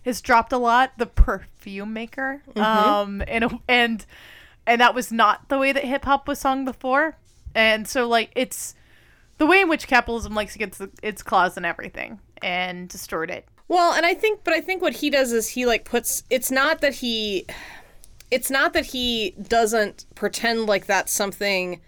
has 0.05 0.21
dropped 0.21 0.53
a 0.53 0.59
lot, 0.59 0.93
the 0.97 1.07
perfume 1.07 1.93
maker. 1.93 2.43
Um 2.57 3.23
and 3.29 3.61
and 3.69 4.07
and 4.67 4.81
that 4.81 4.95
was 4.95 5.13
not 5.13 5.49
the 5.49 5.59
way 5.59 5.73
that 5.73 5.85
hip 5.85 6.05
hop 6.05 6.27
was 6.27 6.39
sung 6.39 6.65
before. 6.65 7.17
And 7.55 7.87
so 7.87 8.09
like 8.09 8.31
it's 8.35 8.75
the 9.39 9.47
way 9.47 9.61
in 9.61 9.69
which 9.69 9.87
capitalism 9.87 10.35
likes 10.35 10.53
to 10.53 10.59
get 10.59 10.81
its, 10.81 10.97
its 11.03 11.23
claws 11.23 11.57
in 11.57 11.65
everything 11.65 12.21
and 12.43 12.89
distort 12.89 13.31
it. 13.31 13.47
Well, 13.71 13.93
and 13.95 14.05
I 14.05 14.15
think, 14.15 14.43
but 14.43 14.53
I 14.53 14.61
think 14.61 14.83
what 14.83 14.95
he 14.95 15.11
does 15.11 15.33
is 15.33 15.47
he 15.47 15.65
like 15.65 15.85
puts. 15.85 16.25
It's 16.29 16.51
not 16.51 16.81
that 16.81 16.95
he. 16.95 17.47
It's 18.29 18.51
not 18.51 18.73
that 18.73 18.87
he 18.87 19.37
doesn't 19.41 20.07
pretend 20.17 20.67
like 20.67 20.87
that's 20.87 21.13
something. 21.13 21.81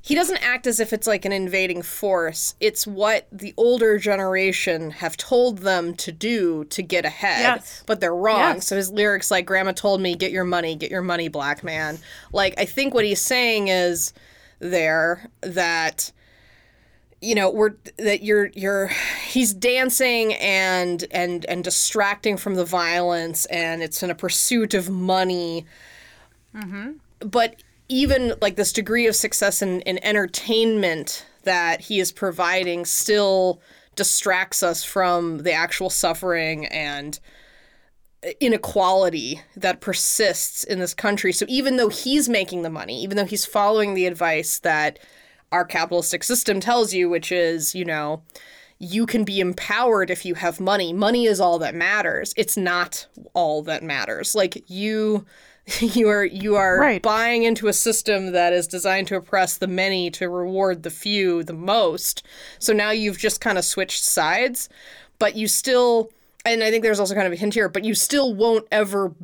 He 0.00 0.14
doesn't 0.14 0.36
act 0.36 0.68
as 0.68 0.78
if 0.78 0.92
it's 0.92 1.08
like 1.08 1.24
an 1.24 1.32
invading 1.32 1.82
force. 1.82 2.54
It's 2.60 2.86
what 2.86 3.26
the 3.32 3.52
older 3.56 3.98
generation 3.98 4.92
have 4.92 5.16
told 5.16 5.58
them 5.58 5.92
to 5.94 6.12
do 6.12 6.64
to 6.66 6.82
get 6.82 7.04
ahead. 7.04 7.40
Yes. 7.40 7.82
But 7.84 8.00
they're 8.00 8.14
wrong. 8.14 8.56
Yes. 8.56 8.68
So 8.68 8.76
his 8.76 8.92
lyrics 8.92 9.32
like 9.32 9.46
grandma 9.46 9.72
told 9.72 10.00
me, 10.00 10.14
get 10.14 10.30
your 10.30 10.44
money, 10.44 10.76
get 10.76 10.90
your 10.90 11.02
money, 11.02 11.26
black 11.26 11.64
man. 11.64 11.98
Like 12.32 12.54
I 12.58 12.64
think 12.64 12.94
what 12.94 13.04
he's 13.04 13.20
saying 13.20 13.68
is 13.68 14.12
there 14.60 15.30
that 15.40 16.12
you 17.24 17.34
know 17.34 17.50
we're 17.50 17.74
that 17.96 18.22
you're 18.22 18.50
you're 18.54 18.88
he's 19.26 19.54
dancing 19.54 20.34
and 20.34 21.04
and 21.10 21.44
and 21.46 21.64
distracting 21.64 22.36
from 22.36 22.54
the 22.54 22.64
violence 22.64 23.46
and 23.46 23.82
it's 23.82 24.02
in 24.02 24.10
a 24.10 24.14
pursuit 24.14 24.74
of 24.74 24.90
money 24.90 25.64
mm-hmm. 26.54 26.92
but 27.20 27.56
even 27.88 28.34
like 28.40 28.56
this 28.56 28.72
degree 28.72 29.06
of 29.06 29.16
success 29.16 29.62
in, 29.62 29.80
in 29.82 30.02
entertainment 30.04 31.26
that 31.44 31.80
he 31.82 32.00
is 32.00 32.12
providing 32.12 32.84
still 32.84 33.60
distracts 33.94 34.62
us 34.62 34.82
from 34.82 35.38
the 35.38 35.52
actual 35.52 35.90
suffering 35.90 36.66
and 36.66 37.20
inequality 38.40 39.40
that 39.56 39.80
persists 39.80 40.64
in 40.64 40.78
this 40.78 40.94
country. 40.94 41.32
So 41.32 41.44
even 41.48 41.76
though 41.76 41.88
he's 41.88 42.28
making 42.28 42.62
the 42.62 42.70
money, 42.70 43.02
even 43.02 43.16
though 43.16 43.24
he's 43.24 43.44
following 43.44 43.94
the 43.94 44.06
advice 44.06 44.58
that 44.60 44.98
our 45.54 45.64
capitalistic 45.64 46.24
system 46.24 46.58
tells 46.58 46.92
you, 46.92 47.08
which 47.08 47.30
is, 47.30 47.76
you 47.76 47.84
know, 47.84 48.22
you 48.80 49.06
can 49.06 49.22
be 49.22 49.38
empowered 49.38 50.10
if 50.10 50.24
you 50.24 50.34
have 50.34 50.58
money. 50.58 50.92
Money 50.92 51.26
is 51.26 51.40
all 51.40 51.60
that 51.60 51.76
matters. 51.76 52.34
It's 52.36 52.56
not 52.56 53.06
all 53.34 53.62
that 53.62 53.84
matters. 53.84 54.34
Like 54.34 54.68
you 54.68 55.24
you 55.80 56.08
are 56.08 56.24
you 56.24 56.56
are 56.56 56.78
Right. 56.78 57.00
buying 57.00 57.44
into 57.44 57.68
a 57.68 57.72
system 57.72 58.32
that 58.32 58.52
is 58.52 58.66
designed 58.66 59.06
to 59.08 59.16
oppress 59.16 59.56
the 59.56 59.68
many 59.68 60.10
to 60.10 60.28
reward 60.28 60.82
the 60.82 60.90
few 60.90 61.44
the 61.44 61.52
most. 61.54 62.24
So 62.58 62.72
now 62.72 62.90
you've 62.90 63.16
just 63.18 63.40
kind 63.40 63.56
of 63.56 63.64
switched 63.64 64.02
sides, 64.02 64.68
but 65.20 65.36
you 65.36 65.46
still 65.46 66.10
and 66.44 66.64
I 66.64 66.70
think 66.70 66.82
there's 66.82 67.00
also 67.00 67.14
kind 67.14 67.28
of 67.28 67.32
a 67.32 67.36
hint 67.36 67.54
here, 67.54 67.68
but 67.68 67.84
you 67.84 67.94
still 67.94 68.34
won't 68.34 68.66
ever 68.72 69.14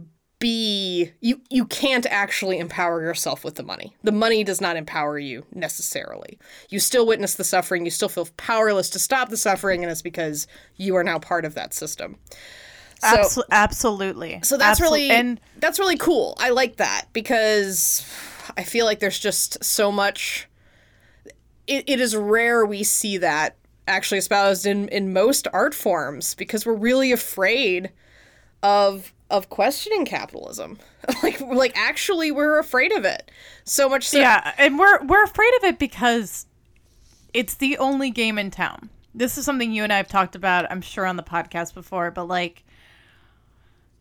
be 0.40 1.12
you 1.20 1.40
you 1.50 1.66
can't 1.66 2.06
actually 2.06 2.58
empower 2.58 3.02
yourself 3.02 3.44
with 3.44 3.54
the 3.54 3.62
money. 3.62 3.94
The 4.02 4.10
money 4.10 4.42
does 4.42 4.60
not 4.60 4.76
empower 4.76 5.18
you 5.18 5.44
necessarily. 5.54 6.38
You 6.70 6.80
still 6.80 7.06
witness 7.06 7.34
the 7.34 7.44
suffering, 7.44 7.84
you 7.84 7.90
still 7.90 8.08
feel 8.08 8.26
powerless 8.36 8.90
to 8.90 8.98
stop 8.98 9.28
the 9.28 9.36
suffering 9.36 9.84
and 9.84 9.92
it's 9.92 10.02
because 10.02 10.48
you 10.76 10.96
are 10.96 11.04
now 11.04 11.18
part 11.18 11.44
of 11.44 11.54
that 11.54 11.74
system. 11.74 12.16
So 13.00 13.06
Abso- 13.16 13.42
absolutely. 13.50 14.40
so 14.42 14.56
that's 14.56 14.80
Absol- 14.80 14.82
really 14.82 15.10
and 15.10 15.40
that's 15.58 15.78
really 15.78 15.98
cool. 15.98 16.34
I 16.38 16.50
like 16.50 16.76
that 16.76 17.06
because 17.12 18.04
I 18.56 18.64
feel 18.64 18.86
like 18.86 18.98
there's 18.98 19.18
just 19.18 19.62
so 19.62 19.92
much. 19.92 20.48
It, 21.66 21.84
it 21.86 22.00
is 22.00 22.16
rare 22.16 22.64
we 22.66 22.82
see 22.82 23.18
that 23.18 23.56
actually 23.86 24.18
espoused 24.18 24.66
in 24.66 24.88
in 24.88 25.12
most 25.12 25.46
art 25.52 25.74
forms 25.74 26.34
because 26.34 26.64
we're 26.64 26.72
really 26.74 27.12
afraid 27.12 27.90
of 28.62 29.12
of 29.30 29.48
questioning 29.48 30.04
capitalism. 30.04 30.78
like 31.22 31.40
like 31.40 31.72
actually 31.76 32.30
we're 32.30 32.58
afraid 32.58 32.92
of 32.92 33.04
it 33.04 33.30
so 33.64 33.88
much 33.88 34.08
so. 34.08 34.18
yeah, 34.18 34.52
and 34.58 34.78
we're 34.78 35.04
we're 35.04 35.24
afraid 35.24 35.52
of 35.58 35.64
it 35.64 35.78
because 35.78 36.46
it's 37.32 37.54
the 37.54 37.78
only 37.78 38.10
game 38.10 38.38
in 38.38 38.50
town. 38.50 38.90
This 39.14 39.38
is 39.38 39.44
something 39.44 39.72
you 39.72 39.82
and 39.84 39.92
I 39.92 39.96
have 39.96 40.08
talked 40.08 40.36
about, 40.36 40.70
I'm 40.70 40.80
sure, 40.80 41.06
on 41.06 41.16
the 41.16 41.22
podcast 41.22 41.74
before, 41.74 42.10
but 42.10 42.28
like 42.28 42.64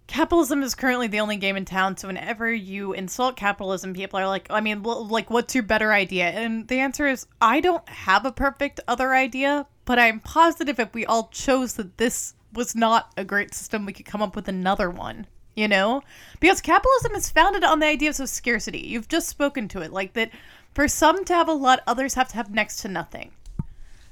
capitalism 0.09 0.63
is 0.63 0.75
currently 0.75 1.07
the 1.07 1.19
only 1.19 1.38
game 1.38 1.55
in 1.55 1.65
town. 1.65 1.95
So 1.95 2.07
whenever 2.07 2.51
you 2.51 2.93
insult 2.93 3.36
capitalism, 3.36 3.93
people 3.93 4.19
are 4.19 4.27
like, 4.27 4.48
I 4.50 4.59
mean, 4.59 4.83
well, 4.83 5.07
like, 5.07 5.29
what's 5.29 5.53
your 5.53 5.63
better 5.63 5.93
idea? 5.93 6.29
And 6.29 6.67
the 6.67 6.79
answer 6.79 7.07
is, 7.07 7.27
I 7.39 7.62
don't 7.62 7.88
have 7.88 8.25
a 8.25 8.31
perfect 8.31 8.79
other 8.88 9.13
idea, 9.13 9.67
but 9.86 10.00
I'm 10.00 10.19
positive 10.19 10.79
if 10.79 10.93
we 10.93 11.05
all 11.05 11.29
chose 11.31 11.74
that 11.74 11.98
this 11.98 12.33
was 12.53 12.75
not 12.75 13.12
a 13.18 13.24
great 13.24 13.53
system, 13.53 13.86
we 13.86 13.94
could 13.94 14.06
come 14.06 14.22
up 14.22 14.36
with 14.36 14.48
another 14.48 14.89
one. 14.89 15.27
You 15.56 15.68
know? 15.68 16.03
Because 16.39 16.62
capitalism 16.62 17.15
is 17.15 17.29
founded 17.29 17.63
on 17.63 17.79
the 17.79 17.86
ideas 17.86 18.20
of 18.20 18.29
scarcity. 18.29 18.79
You've 18.79 19.10
just 19.10 19.27
spoken 19.27 19.68
to 19.70 19.82
it. 19.82 19.91
Like 19.91 20.13
that 20.13 20.32
for 20.74 20.88
some 20.88 21.25
to 21.25 21.34
have 21.34 21.50
a 21.50 21.53
lot, 21.53 21.82
others 21.86 22.13
have 22.13 22.29
to 22.29 22.36
have 22.36 22.53
next 22.53 22.77
to 22.82 22.88
nothing. 22.88 23.32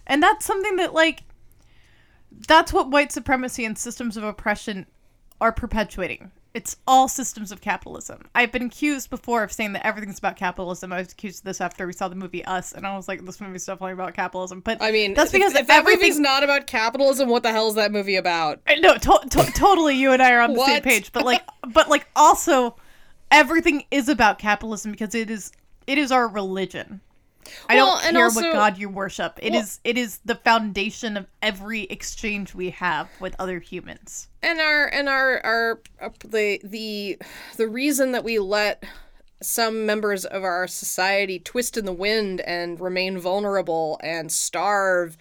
And 0.05 0.21
that's 0.21 0.45
something 0.45 0.75
that, 0.77 0.93
like, 0.93 1.23
that's 2.47 2.73
what 2.73 2.89
white 2.89 3.11
supremacy 3.11 3.65
and 3.65 3.77
systems 3.77 4.17
of 4.17 4.23
oppression 4.23 4.87
are 5.39 5.51
perpetuating. 5.51 6.31
It's 6.57 6.75
all 6.87 7.07
systems 7.07 7.51
of 7.51 7.61
capitalism. 7.61 8.23
I've 8.33 8.51
been 8.51 8.63
accused 8.63 9.11
before 9.11 9.43
of 9.43 9.51
saying 9.51 9.73
that 9.73 9.85
everything's 9.85 10.17
about 10.17 10.37
capitalism. 10.37 10.91
I 10.91 10.97
was 10.97 11.11
accused 11.11 11.41
of 11.41 11.43
this 11.43 11.61
after 11.61 11.85
we 11.85 11.93
saw 11.93 12.07
the 12.07 12.15
movie 12.15 12.43
Us, 12.45 12.71
and 12.71 12.87
I 12.87 12.97
was 12.97 13.07
like, 13.07 13.23
this 13.23 13.39
movie's 13.39 13.63
definitely 13.63 13.91
about 13.91 14.15
capitalism. 14.15 14.61
But 14.61 14.81
I 14.81 14.91
mean, 14.91 15.13
that's 15.13 15.31
because 15.31 15.53
if, 15.53 15.61
if 15.61 15.67
that 15.67 15.85
movie's 15.85 16.19
not 16.19 16.43
about 16.43 16.65
capitalism, 16.65 17.29
what 17.29 17.43
the 17.43 17.51
hell 17.51 17.67
is 17.67 17.75
that 17.75 17.91
movie 17.91 18.15
about? 18.15 18.59
no, 18.79 18.97
to- 18.97 19.27
to- 19.29 19.51
totally, 19.55 19.97
you 19.97 20.13
and 20.13 20.19
I 20.23 20.31
are 20.31 20.41
on 20.41 20.55
the 20.55 20.65
same 20.65 20.81
page. 20.81 21.11
But 21.11 21.25
like, 21.25 21.43
but 21.73 21.89
like, 21.89 22.07
also, 22.15 22.75
everything 23.29 23.83
is 23.91 24.09
about 24.09 24.39
capitalism 24.39 24.89
because 24.89 25.13
it 25.13 25.29
is 25.29 25.51
it 25.85 25.99
is 25.99 26.11
our 26.11 26.27
religion. 26.27 27.01
I 27.69 27.75
Well, 27.75 27.99
don't 28.01 28.11
care 28.13 28.23
also- 28.25 28.41
what 28.41 28.53
god 28.53 28.77
you 28.77 28.89
worship. 28.89 29.39
It 29.41 29.53
is 29.55 29.79
Well- 29.83 29.91
it 29.91 29.97
is 29.97 30.19
the 30.25 30.35
foundation 30.35 31.17
of 31.17 31.27
every 31.41 31.83
exchange 31.83 32.53
we 32.53 32.69
have 32.71 33.09
with 33.19 33.35
other 33.39 33.59
humans. 33.59 34.27
and 34.43 34.59
our 34.59 34.87
and 34.87 35.09
our 35.09 35.39
our 35.45 35.79
uh, 36.01 36.09
the 36.25 36.59
the 36.63 37.17
the 37.57 37.67
reason 37.67 38.11
that 38.13 38.23
we 38.23 38.39
let 38.39 38.83
some 39.41 39.85
members 39.85 40.25
of 40.25 40.43
our 40.43 40.67
society 40.67 41.37
twist 41.39 41.77
in 41.77 41.85
the 41.85 41.93
wind 41.93 42.41
and 42.41 42.79
remain 42.79 43.19
vulnerable 43.19 43.99
and 44.01 44.31
starve 44.31 45.15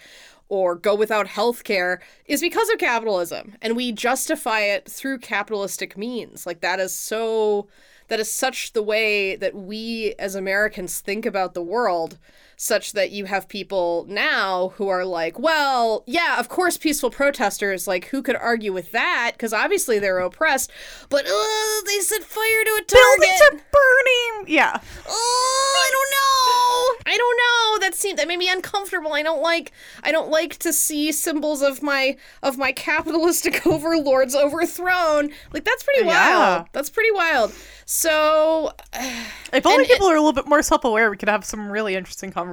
or 0.49 0.75
go 0.77 0.95
without 0.95 1.27
health 1.27 1.65
care 1.65 2.01
is 2.25 2.41
because 2.41 2.71
of 2.71 2.79
capitalism 2.79 3.55
and 3.61 3.77
we 3.77 3.91
justify 3.93 4.61
it 4.61 4.89
through 4.91 5.19
capitalistic 5.19 5.97
means 5.99 6.47
like 6.47 6.61
that 6.61 6.79
is 6.81 6.95
so 6.95 7.67
that 8.09 8.21
is 8.21 8.31
such 8.31 8.73
the 8.73 8.83
way 8.83 9.37
that 9.37 9.55
we 9.55 10.15
as 10.19 10.35
Americans 10.35 11.01
think 11.01 11.27
about 11.27 11.55
the 11.55 11.63
world 11.63 12.19
such 12.57 12.93
that 12.93 13.11
you 13.11 13.27
have 13.27 13.49
people 13.49 14.07
now 14.09 14.71
who 14.77 14.89
are 14.89 15.05
like, 15.05 15.39
well, 15.39 16.03
yeah, 16.07 16.41
of 16.41 16.49
course, 16.49 16.77
peaceful 16.79 17.11
protesters, 17.11 17.87
like, 17.87 18.07
who 18.07 18.23
could 18.23 18.37
argue 18.37 18.73
with 18.73 18.93
that? 18.93 19.33
Because 19.35 19.53
obviously 19.53 19.99
they're 19.99 20.19
oppressed, 20.19 20.71
but 21.11 21.27
uh, 21.27 21.81
they 21.87 21.99
set 22.01 22.23
fire 22.25 22.65
to 22.65 22.71
a 22.81 22.85
target. 22.85 23.19
Buildings 23.21 23.41
are 23.43 23.51
burning. 23.73 24.55
Yeah. 24.55 24.81
Oh, 25.09 25.77
I 25.79 25.91
don't 25.93 26.11
know. 26.11 27.13
I 27.13 27.17
don't 27.17 27.37
know. 27.37 27.87
That 27.87 27.95
seemed 27.95 28.19
that 28.19 28.27
made 28.29 28.39
me 28.39 28.51
uncomfortable. 28.51 29.13
I 29.13 29.23
don't 29.23 29.43
like. 29.43 29.73
I 30.03 30.11
don't 30.11 30.31
like 30.31 30.57
to 30.59 30.73
see 30.73 31.13
symbols 31.13 31.63
of 31.63 31.83
my 31.83 32.17
of 32.43 32.59
my 32.59 32.73
capitalistic 32.73 33.67
overlords 33.67 34.35
overthrown. 34.35 35.31
Like 35.53 35.65
that's 35.65 35.83
pretty 35.85 36.07
Yeah. 36.07 36.49
wild. 36.57 36.67
That's 36.73 36.91
pretty 36.91 37.11
wild. 37.13 37.53
So 37.85 38.73
If 39.53 39.65
only 39.67 39.85
And- 39.85 39.87
people 39.89 40.09
are 40.09 40.15
a 40.17 40.21
little 40.21 40.33
bit 40.33 40.49
more 40.49 40.63
self-aware, 40.63 41.11
we 41.11 41.17
could 41.17 41.29
have 41.29 41.45
some 41.45 41.71
really 41.71 41.95
interesting 41.95 42.31
conversations 42.33 42.46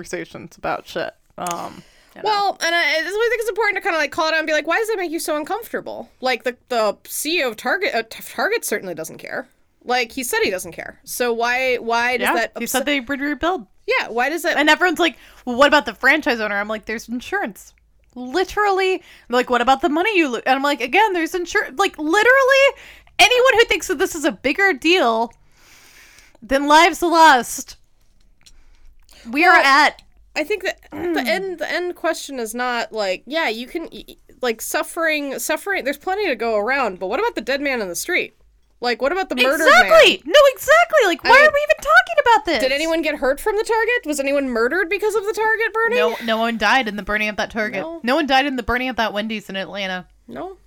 about 0.58 0.88
shit. 0.88 1.14
Um, 1.38 1.84
you 2.16 2.22
know. 2.22 2.30
Well, 2.30 2.58
and 2.62 2.76
I, 2.76 3.02
this 3.02 3.12
is 3.12 3.14
why 3.16 3.26
I 3.26 3.30
think 3.30 3.42
it's 3.42 3.50
important 3.50 3.78
to 3.78 3.82
kind 3.82 3.96
of 3.96 4.00
like 4.02 4.12
call 4.12 4.28
it 4.28 4.34
out 4.34 4.40
and 4.40 4.48
be 4.48 4.54
like, 4.54 4.68
why 4.68 4.78
does 4.78 4.88
that 4.90 4.98
make 4.98 5.12
you 5.12 5.20
so 5.20 5.36
uncomfortable? 5.38 6.10
Like 6.22 6.44
the 6.44 6.58
the 6.70 6.98
CEO 7.06 7.48
of 7.50 7.56
Target, 7.58 7.94
uh, 7.94 8.04
Target 8.10 8.64
certainly 8.66 8.94
doesn't 8.94 9.18
care. 9.18 9.48
Like 9.84 10.12
he 10.12 10.24
said, 10.24 10.40
he 10.44 10.50
doesn't 10.50 10.72
care. 10.74 11.00
So 11.04 11.34
why 11.34 11.78
why 11.78 12.18
does 12.18 12.28
yeah, 12.28 12.34
that? 12.34 12.52
he 12.58 12.68
said 12.68 12.86
they 12.86 13.00
would 13.00 13.20
rebuild. 13.20 13.68
yeah, 13.86 14.08
why 14.10 14.30
does 14.30 14.44
that? 14.44 14.58
And 14.58 14.70
everyone's 14.70 15.00
like, 15.00 15.18
well, 15.46 15.58
what 15.58 15.68
about 15.68 15.86
the 15.86 15.94
franchise 15.94 16.40
owner? 16.40 16.56
I'm 16.56 16.68
like, 16.68 16.86
there's 16.86 17.10
insurance. 17.10 17.74
Literally, 18.16 18.98
They're 18.98 19.38
like, 19.38 19.50
what 19.50 19.62
about 19.62 19.82
the 19.82 19.90
money 19.90 20.16
you 20.16 20.30
lose? 20.30 20.44
And 20.46 20.56
I'm 20.56 20.62
like, 20.62 20.82
again, 20.82 21.14
there's 21.14 21.34
insurance. 21.34 21.80
Like, 21.80 21.98
literally, 21.98 22.66
anyone 23.18 23.54
who 23.56 23.66
thinks 23.66 23.88
that 23.88 23.98
this 23.98 24.14
is 24.14 24.24
a 24.24 24.32
bigger 24.32 24.72
deal 24.72 25.34
than 26.42 26.68
lives 26.68 27.02
lost, 27.02 27.78
we 29.30 29.46
are 29.46 29.56
at. 29.56 30.02
I 30.36 30.44
think 30.44 30.64
that 30.64 30.80
the 30.92 30.98
hmm. 30.98 31.18
end 31.18 31.60
the 31.60 31.72
end 31.72 31.96
question 31.96 32.40
is 32.40 32.56
not 32.56 32.92
like 32.92 33.24
yeah 33.28 33.50
you 33.50 33.68
can 33.68 33.90
like 34.42 34.62
suffering 34.62 35.38
suffering. 35.40 35.84
There's 35.84 35.98
plenty 35.98 36.28
to 36.28 36.36
go 36.36 36.58
around, 36.58 37.00
but 37.00 37.08
what 37.08 37.20
about 37.20 37.36
the 37.36 37.42
dead 37.42 37.62
man 37.62 37.82
in 37.82 37.90
the 37.90 37.96
street? 37.96 38.36
Like 38.82 39.02
what 39.02 39.12
about 39.14 39.30
the 39.30 39.36
murdered 39.36 39.60
man? 39.60 39.86
Exactly. 39.86 40.22
No, 40.26 40.40
exactly. 40.54 41.00
Like, 41.06 41.24
why 41.24 41.30
mean, 41.30 41.40
are 41.40 41.52
we 41.54 41.68
even 41.70 41.78
talking 41.78 42.16
about 42.22 42.46
this? 42.46 42.60
Did 42.60 42.74
anyone 42.74 43.02
get 43.02 43.16
hurt 43.16 43.40
from 43.40 43.56
the 43.56 43.64
target? 43.64 44.06
Was 44.06 44.20
anyone 44.20 44.50
murdered 44.50 44.90
because 44.90 45.16
of 45.16 45.24
the 45.24 45.32
target 45.34 45.74
burning? 45.74 45.98
No, 45.98 46.18
no 46.26 46.38
one 46.38 46.58
died 46.58 46.90
in 46.90 46.98
the 46.98 47.04
burning 47.04 47.30
of 47.30 47.38
that 47.38 47.50
Target. 47.50 47.82
No. 47.82 48.02
No, 48.04 48.16
one 48.16 48.28
died 48.28 48.46
in 48.46 48.58
the 48.58 48.64
burning 48.64 48.90
of 48.90 48.98
that 48.98 49.14
Wendy's 49.14 49.50
in 49.50 49.56
Atlanta. 49.56 50.08
No. 50.28 50.58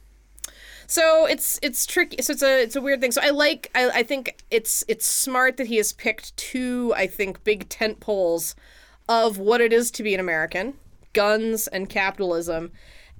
So 0.86 1.26
it's 1.26 1.58
it's 1.62 1.86
tricky. 1.86 2.22
So 2.22 2.32
it's 2.32 2.42
a 2.42 2.62
it's 2.62 2.76
a 2.76 2.80
weird 2.80 3.00
thing. 3.00 3.12
So 3.12 3.20
I 3.22 3.30
like 3.30 3.70
I, 3.74 3.90
I 3.90 4.02
think 4.02 4.44
it's 4.50 4.84
it's 4.88 5.06
smart 5.06 5.56
that 5.56 5.66
he 5.66 5.76
has 5.76 5.92
picked 5.92 6.36
two 6.36 6.92
I 6.96 7.06
think 7.06 7.44
big 7.44 7.68
tent 7.68 8.00
poles 8.00 8.54
of 9.08 9.38
what 9.38 9.60
it 9.60 9.72
is 9.72 9.90
to 9.92 10.02
be 10.02 10.14
an 10.14 10.20
American, 10.20 10.74
guns 11.12 11.66
and 11.68 11.88
capitalism, 11.88 12.72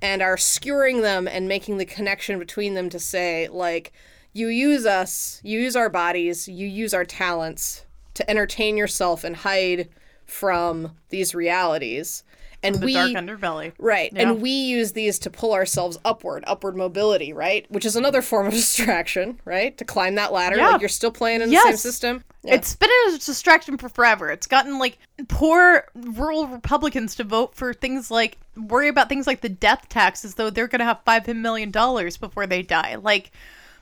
and 0.02 0.22
are 0.22 0.37
skewering 0.37 1.02
them 1.02 1.29
and 1.29 1.48
making 1.48 1.79
the 1.79 1.85
connection 1.85 2.38
between 2.38 2.74
them 2.74 2.88
to 2.90 2.98
say 2.98 3.48
like 3.48 3.92
you 4.33 4.48
use 4.48 4.85
us, 4.85 5.40
you 5.42 5.59
use 5.59 5.76
our 5.76 5.88
bodies, 5.88 6.46
you 6.46 6.66
use 6.66 6.92
our 6.92 7.05
talents 7.05 7.87
to 8.14 8.29
entertain 8.31 8.76
yourself 8.76 9.24
and 9.24 9.37
hide 9.37 9.88
from 10.26 10.96
these 11.09 11.35
realities. 11.35 12.22
And 12.66 12.76
The 12.76 12.87
we 12.87 12.94
dark 12.94 13.11
underbelly. 13.12 13.72
Right. 13.79 14.12
Yeah. 14.12 14.22
And 14.22 14.42
we 14.42 14.50
use 14.50 14.92
these 14.92 15.18
to 15.20 15.31
pull 15.31 15.52
ourselves 15.52 15.98
upward, 16.05 16.44
upward 16.46 16.76
mobility, 16.76 17.33
right? 17.33 17.70
Which 17.70 17.85
is 17.85 17.96
another 17.96 18.22
form 18.22 18.46
of 18.46 18.52
distraction, 18.55 19.40
right? 19.44 19.76
To 19.79 19.85
climb 19.85 20.14
that 20.16 20.33
ladder. 20.33 20.57
Yeah. 20.57 20.70
Like 20.70 20.81
you're 20.81 20.88
still 20.88 21.11
playing 21.11 21.42
in 21.42 21.50
the 21.50 21.57
same 21.57 21.76
system. 21.76 22.24
Yeah. 22.42 22.55
It's 22.55 22.76
been 22.76 22.90
a 23.09 23.18
distraction 23.18 23.76
for 23.76 23.88
forever. 23.88 24.31
It's 24.31 24.46
gotten 24.46 24.79
like 24.79 24.98
poor 25.29 25.87
rural 25.94 26.46
Republicans 26.46 27.16
to 27.16 27.24
vote 27.24 27.55
for 27.55 27.74
things 27.74 28.11
like 28.11 28.38
worry 28.57 28.88
about 28.88 29.09
things 29.09 29.26
like 29.26 29.40
the 29.40 29.48
death 29.48 29.88
tax 29.88 30.24
as 30.24 30.35
though 30.35 30.50
they're 30.50 30.68
going 30.68 30.79
to 30.79 30.85
have 30.85 31.00
five 31.05 31.26
million 31.29 31.70
dollars 31.70 32.16
before 32.16 32.46
they 32.46 32.62
die. 32.62 32.96
Like 32.96 33.33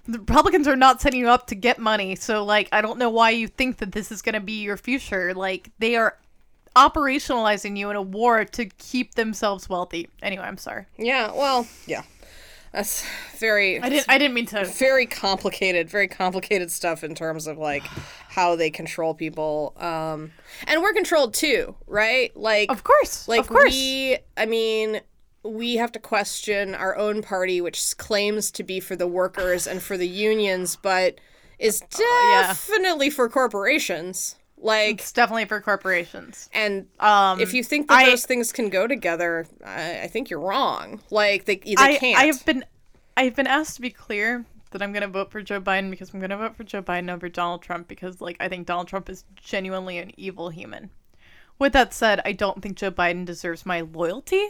the 0.07 0.19
Republicans 0.19 0.69
are 0.69 0.77
not 0.77 1.01
setting 1.01 1.21
you 1.21 1.29
up 1.29 1.47
to 1.49 1.55
get 1.55 1.79
money. 1.79 2.17
So 2.17 2.45
like 2.45 2.69
I 2.73 2.81
don't 2.81 2.99
know 2.99 3.11
why 3.11 3.31
you 3.31 3.49
think 3.49 3.79
that 3.79 3.93
this 3.93 4.11
is 4.11 4.23
going 4.23 4.35
to 4.35 4.41
be 4.41 4.63
your 4.63 4.77
future. 4.77 5.35
Like 5.35 5.71
they 5.79 5.97
are 5.97 6.17
operationalizing 6.77 7.77
you 7.77 7.91
in 7.91 7.97
a 7.97 8.03
war 8.03 8.45
to 8.45 8.67
keep 8.67 9.15
themselves 9.15 9.69
wealthy. 9.69 10.09
Anyway, 10.23 10.45
I'm 10.45 10.59
sorry. 10.59 10.87
yeah, 10.99 11.33
well, 11.33 11.67
yeah. 11.87 12.03
That's 12.73 13.07
very 13.39 13.81
I 13.81 13.89
didn't 13.89 14.07
I 14.09 14.19
didn't 14.19 14.35
mean 14.35 14.47
to 14.47 14.65
very 14.65 15.07
complicated, 15.07 15.89
very 15.89 16.09
complicated 16.09 16.73
stuff 16.73 17.05
in 17.05 17.15
terms 17.15 17.47
of 17.47 17.57
like 17.57 17.85
how 18.29 18.57
they 18.57 18.69
control 18.69 19.15
people. 19.15 19.75
Um 19.77 20.33
and 20.67 20.83
we're 20.83 20.93
controlled 20.93 21.35
too, 21.35 21.77
right? 21.87 22.37
Like 22.37 22.73
Of 22.73 22.83
course. 22.83 23.29
Like 23.29 23.43
of 23.43 23.47
course. 23.49 23.73
we, 23.73 24.19
I 24.37 24.47
mean, 24.47 25.03
we 25.45 25.77
have 25.77 25.93
to 25.93 26.01
question 26.01 26.75
our 26.75 26.97
own 26.97 27.23
party, 27.23 27.61
which 27.61 27.97
claims 27.97 28.51
to 28.51 28.65
be 28.65 28.81
for 28.81 28.97
the 28.97 29.07
workers 29.07 29.69
and 29.69 29.81
for 29.81 29.97
the 29.97 30.09
unions, 30.09 30.75
but 30.75 31.21
is 31.61 31.81
yeah. 31.99 32.47
definitely 32.49 33.09
for 33.09 33.29
corporations. 33.29 34.35
Like, 34.65 35.01
it's 35.01 35.13
definitely 35.13 35.45
for 35.45 35.61
corporations. 35.61 36.49
and 36.53 36.87
Um 36.99 37.39
if 37.41 37.53
you 37.53 37.63
think 37.63 37.89
that 37.89 37.99
I- 37.99 38.07
those 38.07 38.25
things 38.27 38.51
can 38.53 38.71
go 38.71 38.87
together, 38.87 39.47
I, 39.65 40.01
I 40.03 40.07
think 40.09 40.31
you're 40.31 40.41
wrong. 40.41 41.01
Like, 41.11 41.45
they, 41.45 41.57
they 41.57 41.75
I, 41.79 41.97
can't. 41.97 42.19
I 42.19 42.25
have 42.25 42.45
been 42.47 42.65
I've 43.17 43.37
been 43.37 43.47
asked 43.47 43.77
to 43.77 43.83
be 43.83 43.91
clear 43.91 44.45
that 44.71 44.83
I'm 44.83 44.93
gonna 44.93 45.07
vote 45.07 45.31
for 45.31 45.41
Joe 45.43 45.61
Biden 45.61 45.91
because 45.91 46.13
I'm 46.13 46.19
gonna 46.21 46.37
vote 46.39 46.57
for 46.57 46.65
Joe 46.65 46.83
Biden 46.83 47.13
over 47.13 47.29
Donald 47.29 47.63
Trump 47.63 47.87
because 47.89 48.21
like 48.21 48.37
I 48.41 48.49
think 48.49 48.67
Donald 48.67 48.89
Trump 48.89 49.09
is 49.09 49.25
genuinely 49.37 49.99
an 49.99 50.11
evil 50.17 50.49
human. 50.49 50.91
With 51.59 51.73
that 51.75 51.95
said, 51.95 52.21
I 52.25 52.33
don't 52.33 52.61
think 52.63 52.77
Joe 52.77 52.91
Biden 52.91 53.25
deserves 53.25 53.65
my 53.65 53.83
loyalty. 53.83 54.43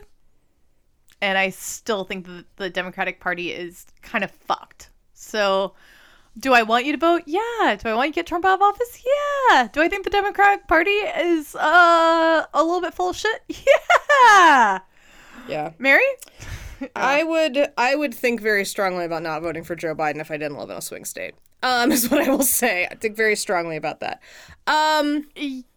And 1.20 1.36
I 1.38 1.50
still 1.50 2.04
think 2.04 2.26
that 2.26 2.44
the 2.56 2.70
Democratic 2.70 3.20
Party 3.20 3.50
is 3.52 3.86
kind 4.02 4.24
of 4.24 4.30
fucked. 4.30 4.90
So 5.12 5.74
do 6.38 6.52
I 6.52 6.62
want 6.62 6.84
you 6.84 6.92
to 6.92 6.98
vote? 6.98 7.22
Yeah. 7.26 7.76
Do 7.76 7.88
I 7.88 7.94
want 7.94 8.08
you 8.08 8.12
to 8.12 8.16
get 8.16 8.26
Trump 8.26 8.44
out 8.44 8.54
of 8.54 8.62
office? 8.62 9.02
Yeah. 9.50 9.68
Do 9.72 9.80
I 9.80 9.88
think 9.88 10.04
the 10.04 10.10
Democratic 10.10 10.66
Party 10.66 10.90
is 10.90 11.54
uh 11.54 12.46
a 12.52 12.62
little 12.64 12.80
bit 12.80 12.94
full 12.94 13.10
of 13.10 13.16
shit? 13.16 13.42
Yeah. 14.26 14.78
yeah. 15.48 15.70
Mary? 15.78 16.02
I 16.96 17.22
would 17.22 17.72
I 17.76 17.94
would 17.94 18.14
think 18.14 18.40
very 18.40 18.64
strongly 18.64 19.04
about 19.04 19.22
not 19.22 19.42
voting 19.42 19.64
for 19.64 19.76
Joe 19.76 19.94
Biden 19.94 20.20
if 20.20 20.30
I 20.30 20.36
didn't 20.36 20.58
live 20.58 20.70
in 20.70 20.76
a 20.76 20.82
swing 20.82 21.04
state. 21.04 21.34
Um, 21.62 21.92
is 21.92 22.10
what 22.10 22.26
I 22.26 22.30
will 22.30 22.42
say. 22.42 22.86
I 22.90 22.94
think 22.94 23.16
very 23.16 23.36
strongly 23.36 23.76
about 23.76 24.00
that. 24.00 24.20
Um, 24.66 25.28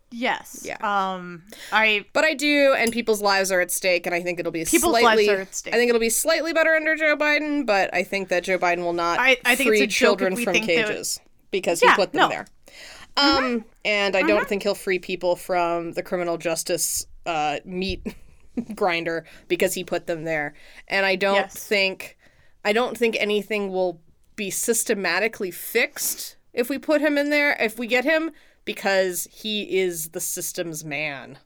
Yes. 0.09 0.61
Yeah. 0.65 0.77
Um. 0.81 1.43
I 1.71 2.05
But 2.13 2.23
I 2.23 2.33
do, 2.33 2.73
and 2.77 2.91
people's 2.93 3.21
lives 3.21 3.51
are 3.51 3.59
at 3.59 3.71
stake, 3.71 4.05
and 4.05 4.15
I 4.15 4.21
think 4.21 4.39
it'll 4.39 4.51
be 4.51 4.63
People's 4.63 4.97
slightly. 4.99 5.27
lives 5.27 5.29
are 5.39 5.41
at 5.41 5.53
stake. 5.55 5.73
I 5.73 5.77
think 5.77 5.89
it'll 5.89 5.99
be 5.99 6.09
slightly 6.09 6.53
better 6.53 6.73
under 6.75 6.95
Joe 6.95 7.17
Biden, 7.17 7.65
but 7.65 7.93
I 7.93 8.03
think 8.03 8.29
that 8.29 8.43
Joe 8.43 8.57
Biden 8.57 8.79
will 8.79 8.93
not 8.93 9.19
I- 9.19 9.37
I 9.43 9.55
think 9.55 9.69
it's 9.69 9.77
free 9.79 9.81
a 9.83 9.87
children 9.87 10.35
from 10.37 10.53
cages 10.53 11.19
because 11.51 11.81
Yeah, 11.83 11.91
he 11.91 11.95
put 11.95 12.13
them 12.13 12.21
no. 12.21 12.29
there. 12.29 12.47
Um, 13.17 13.65
and 13.83 14.15
I 14.15 14.21
don't 14.21 14.47
think 14.47 14.63
he'll 14.63 14.75
free 14.75 14.99
people 14.99 15.35
from 15.35 15.93
the 15.93 16.03
criminal 16.03 16.37
justice 16.37 17.05
uh, 17.25 17.57
meat 17.65 18.05
grinder 18.75 19.25
because 19.47 19.73
he 19.73 19.83
put 19.83 20.05
them 20.07 20.23
there. 20.23 20.53
And 20.87 21.05
I 21.05 21.15
don't 21.15 21.35
Yes. 21.35 21.55
think, 21.63 22.15
I 22.63 22.73
don't 22.73 22.95
think 22.97 23.17
anything 23.19 23.71
will 23.71 23.99
be 24.35 24.51
systematically 24.51 25.49
fixed 25.51 26.35
if 26.53 26.69
we 26.69 26.77
put 26.77 27.01
him 27.01 27.17
in 27.17 27.31
there. 27.31 27.57
If 27.59 27.79
we 27.79 27.87
get 27.87 28.03
him, 28.03 28.31
because 28.67 29.27
he 29.31 29.79
is 29.79 30.09
the 30.09 30.19
system's 30.19 30.85
man 30.85 31.39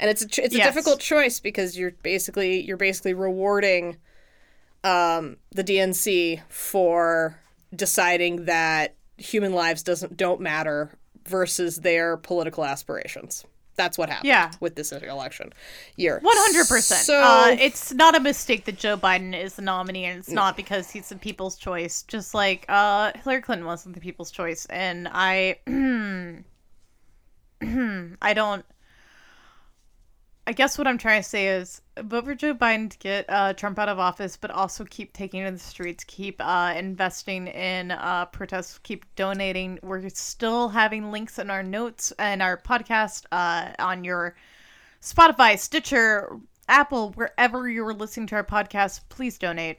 and 0.00 0.10
it's 0.10 0.22
a 0.22 0.26
ch- 0.26 0.40
it's 0.40 0.54
a 0.54 0.58
Yes. 0.58 0.66
difficult 0.74 0.98
choice 0.98 1.38
because 1.38 1.78
you're 1.78 1.92
basically 2.02 2.60
you're 2.62 2.76
basically 2.76 3.14
rewarding 3.14 3.96
um, 4.84 5.36
the 5.52 5.62
DNC 5.62 6.40
for 6.48 7.38
deciding 7.74 8.46
that 8.46 8.96
human 9.16 9.52
lives 9.52 9.82
doesn't 9.84 10.16
don't 10.16 10.40
matter 10.40 10.90
versus 11.28 11.76
their 11.78 12.16
political 12.16 12.64
aspirations. 12.64 13.44
That's 13.76 13.96
what 13.96 14.08
happened 14.10 14.28
Yeah. 14.28 14.50
with 14.60 14.74
this 14.74 14.92
election 14.92 15.52
year. 15.96 16.18
One 16.20 16.36
hundred 16.36 16.68
percent. 16.68 17.06
So 17.06 17.14
Uh, 17.22 17.56
it's 17.58 17.92
not 17.92 18.14
a 18.16 18.20
mistake 18.20 18.64
that 18.66 18.76
Joe 18.76 18.96
Biden 18.98 19.34
is 19.40 19.54
the 19.54 19.62
nominee, 19.62 20.04
and 20.04 20.18
it's 20.18 20.28
not 20.28 20.56
because 20.56 20.90
he's 20.90 21.08
the 21.08 21.16
people's 21.16 21.56
choice. 21.56 22.02
Just 22.02 22.34
like 22.34 22.66
uh, 22.68 23.12
Hillary 23.22 23.40
Clinton 23.40 23.66
wasn't 23.66 23.94
the 23.94 24.00
people's 24.00 24.30
choice, 24.30 24.66
and 24.66 25.08
I, 25.10 25.56
I 28.22 28.34
don't. 28.34 28.64
I 30.44 30.52
guess 30.52 30.76
what 30.76 30.88
I'm 30.88 30.98
trying 30.98 31.22
to 31.22 31.28
say 31.28 31.46
is 31.48 31.82
vote 32.00 32.24
for 32.24 32.34
Joe 32.34 32.52
Biden 32.52 32.90
to 32.90 32.98
get 32.98 33.26
uh, 33.28 33.52
Trump 33.52 33.78
out 33.78 33.88
of 33.88 34.00
office, 34.00 34.36
but 34.36 34.50
also 34.50 34.84
keep 34.84 35.12
taking 35.12 35.44
to 35.44 35.52
the 35.52 35.58
streets, 35.58 36.02
keep 36.02 36.40
uh, 36.40 36.74
investing 36.76 37.46
in 37.46 37.92
uh, 37.92 38.26
protests, 38.26 38.78
keep 38.78 39.04
donating. 39.14 39.78
We're 39.84 40.08
still 40.08 40.68
having 40.68 41.12
links 41.12 41.38
in 41.38 41.48
our 41.48 41.62
notes 41.62 42.12
and 42.18 42.42
our 42.42 42.56
podcast 42.56 43.26
uh, 43.30 43.70
on 43.78 44.02
your 44.02 44.34
Spotify, 45.00 45.56
Stitcher, 45.56 46.36
Apple, 46.68 47.12
wherever 47.12 47.68
you're 47.68 47.94
listening 47.94 48.26
to 48.28 48.34
our 48.34 48.44
podcast. 48.44 49.02
Please 49.10 49.38
donate. 49.38 49.78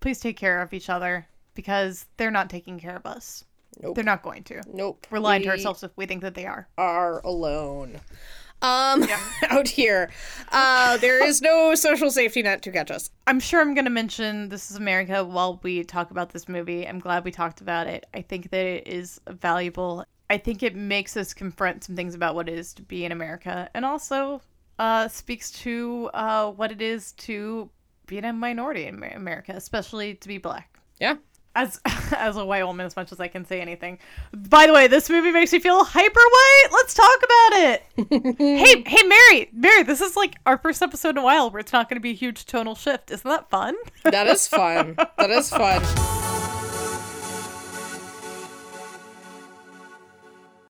Please 0.00 0.18
take 0.18 0.38
care 0.38 0.62
of 0.62 0.72
each 0.72 0.88
other 0.88 1.26
because 1.54 2.06
they're 2.16 2.30
not 2.30 2.48
taking 2.48 2.80
care 2.80 2.96
of 2.96 3.04
us. 3.04 3.44
Nope. 3.82 3.94
They're 3.94 4.04
not 4.04 4.22
going 4.22 4.44
to. 4.44 4.62
nope. 4.72 5.06
We're 5.10 5.20
lying 5.20 5.42
to 5.42 5.48
ourselves 5.48 5.82
if 5.82 5.90
we 5.96 6.06
think 6.06 6.22
that 6.22 6.34
they 6.34 6.46
are. 6.46 6.68
Are 6.76 7.20
alone. 7.20 8.00
Um, 8.62 9.06
out 9.48 9.68
here, 9.68 10.10
uh, 10.52 10.98
there 10.98 11.24
is 11.24 11.40
no 11.40 11.74
social 11.74 12.10
safety 12.10 12.42
net 12.42 12.62
to 12.62 12.70
catch 12.70 12.90
us. 12.90 13.10
I'm 13.26 13.40
sure 13.40 13.60
I'm 13.60 13.74
going 13.74 13.86
to 13.86 13.90
mention 13.90 14.50
This 14.50 14.70
is 14.70 14.76
America 14.76 15.24
while 15.24 15.60
we 15.62 15.82
talk 15.84 16.10
about 16.10 16.30
this 16.30 16.48
movie. 16.48 16.86
I'm 16.86 16.98
glad 16.98 17.24
we 17.24 17.30
talked 17.30 17.60
about 17.60 17.86
it. 17.86 18.06
I 18.12 18.20
think 18.22 18.50
that 18.50 18.66
it 18.66 18.86
is 18.86 19.20
valuable. 19.28 20.04
I 20.28 20.36
think 20.36 20.62
it 20.62 20.76
makes 20.76 21.16
us 21.16 21.32
confront 21.32 21.84
some 21.84 21.96
things 21.96 22.14
about 22.14 22.34
what 22.34 22.48
it 22.48 22.58
is 22.58 22.74
to 22.74 22.82
be 22.82 23.04
in 23.04 23.12
America 23.12 23.70
and 23.74 23.84
also 23.84 24.42
uh, 24.78 25.08
speaks 25.08 25.50
to 25.50 26.10
uh, 26.14 26.50
what 26.50 26.70
it 26.70 26.82
is 26.82 27.12
to 27.12 27.70
be 28.06 28.18
a 28.18 28.32
minority 28.32 28.86
in 28.86 29.02
America, 29.02 29.52
especially 29.54 30.14
to 30.16 30.28
be 30.28 30.38
black. 30.38 30.78
Yeah. 31.00 31.16
As 31.54 31.80
as 32.16 32.36
a 32.36 32.44
white 32.44 32.64
woman, 32.64 32.86
as 32.86 32.96
much 32.96 33.12
as 33.12 33.20
I 33.20 33.28
can 33.28 33.44
say 33.44 33.60
anything. 33.60 33.98
By 34.32 34.66
the 34.66 34.72
way, 34.72 34.86
this 34.86 35.10
movie 35.10 35.32
makes 35.32 35.52
me 35.52 35.58
feel 35.58 35.84
hyper 35.84 36.20
white. 36.20 36.66
Let's 36.72 36.94
talk 36.94 37.18
about 37.18 37.60
it. 37.60 38.36
hey, 38.38 38.82
hey, 38.86 39.02
Mary, 39.06 39.50
Mary, 39.52 39.82
this 39.82 40.00
is 40.00 40.16
like 40.16 40.36
our 40.46 40.58
first 40.58 40.82
episode 40.82 41.10
in 41.10 41.18
a 41.18 41.24
while 41.24 41.50
where 41.50 41.60
it's 41.60 41.72
not 41.72 41.88
going 41.88 41.96
to 41.96 42.00
be 42.00 42.10
a 42.10 42.14
huge 42.14 42.46
tonal 42.46 42.74
shift. 42.74 43.10
Isn't 43.10 43.28
that 43.28 43.50
fun? 43.50 43.74
That 44.04 44.26
is 44.26 44.46
fun. 44.46 44.94
that 45.18 45.30
is 45.30 45.50
fun. 45.50 46.26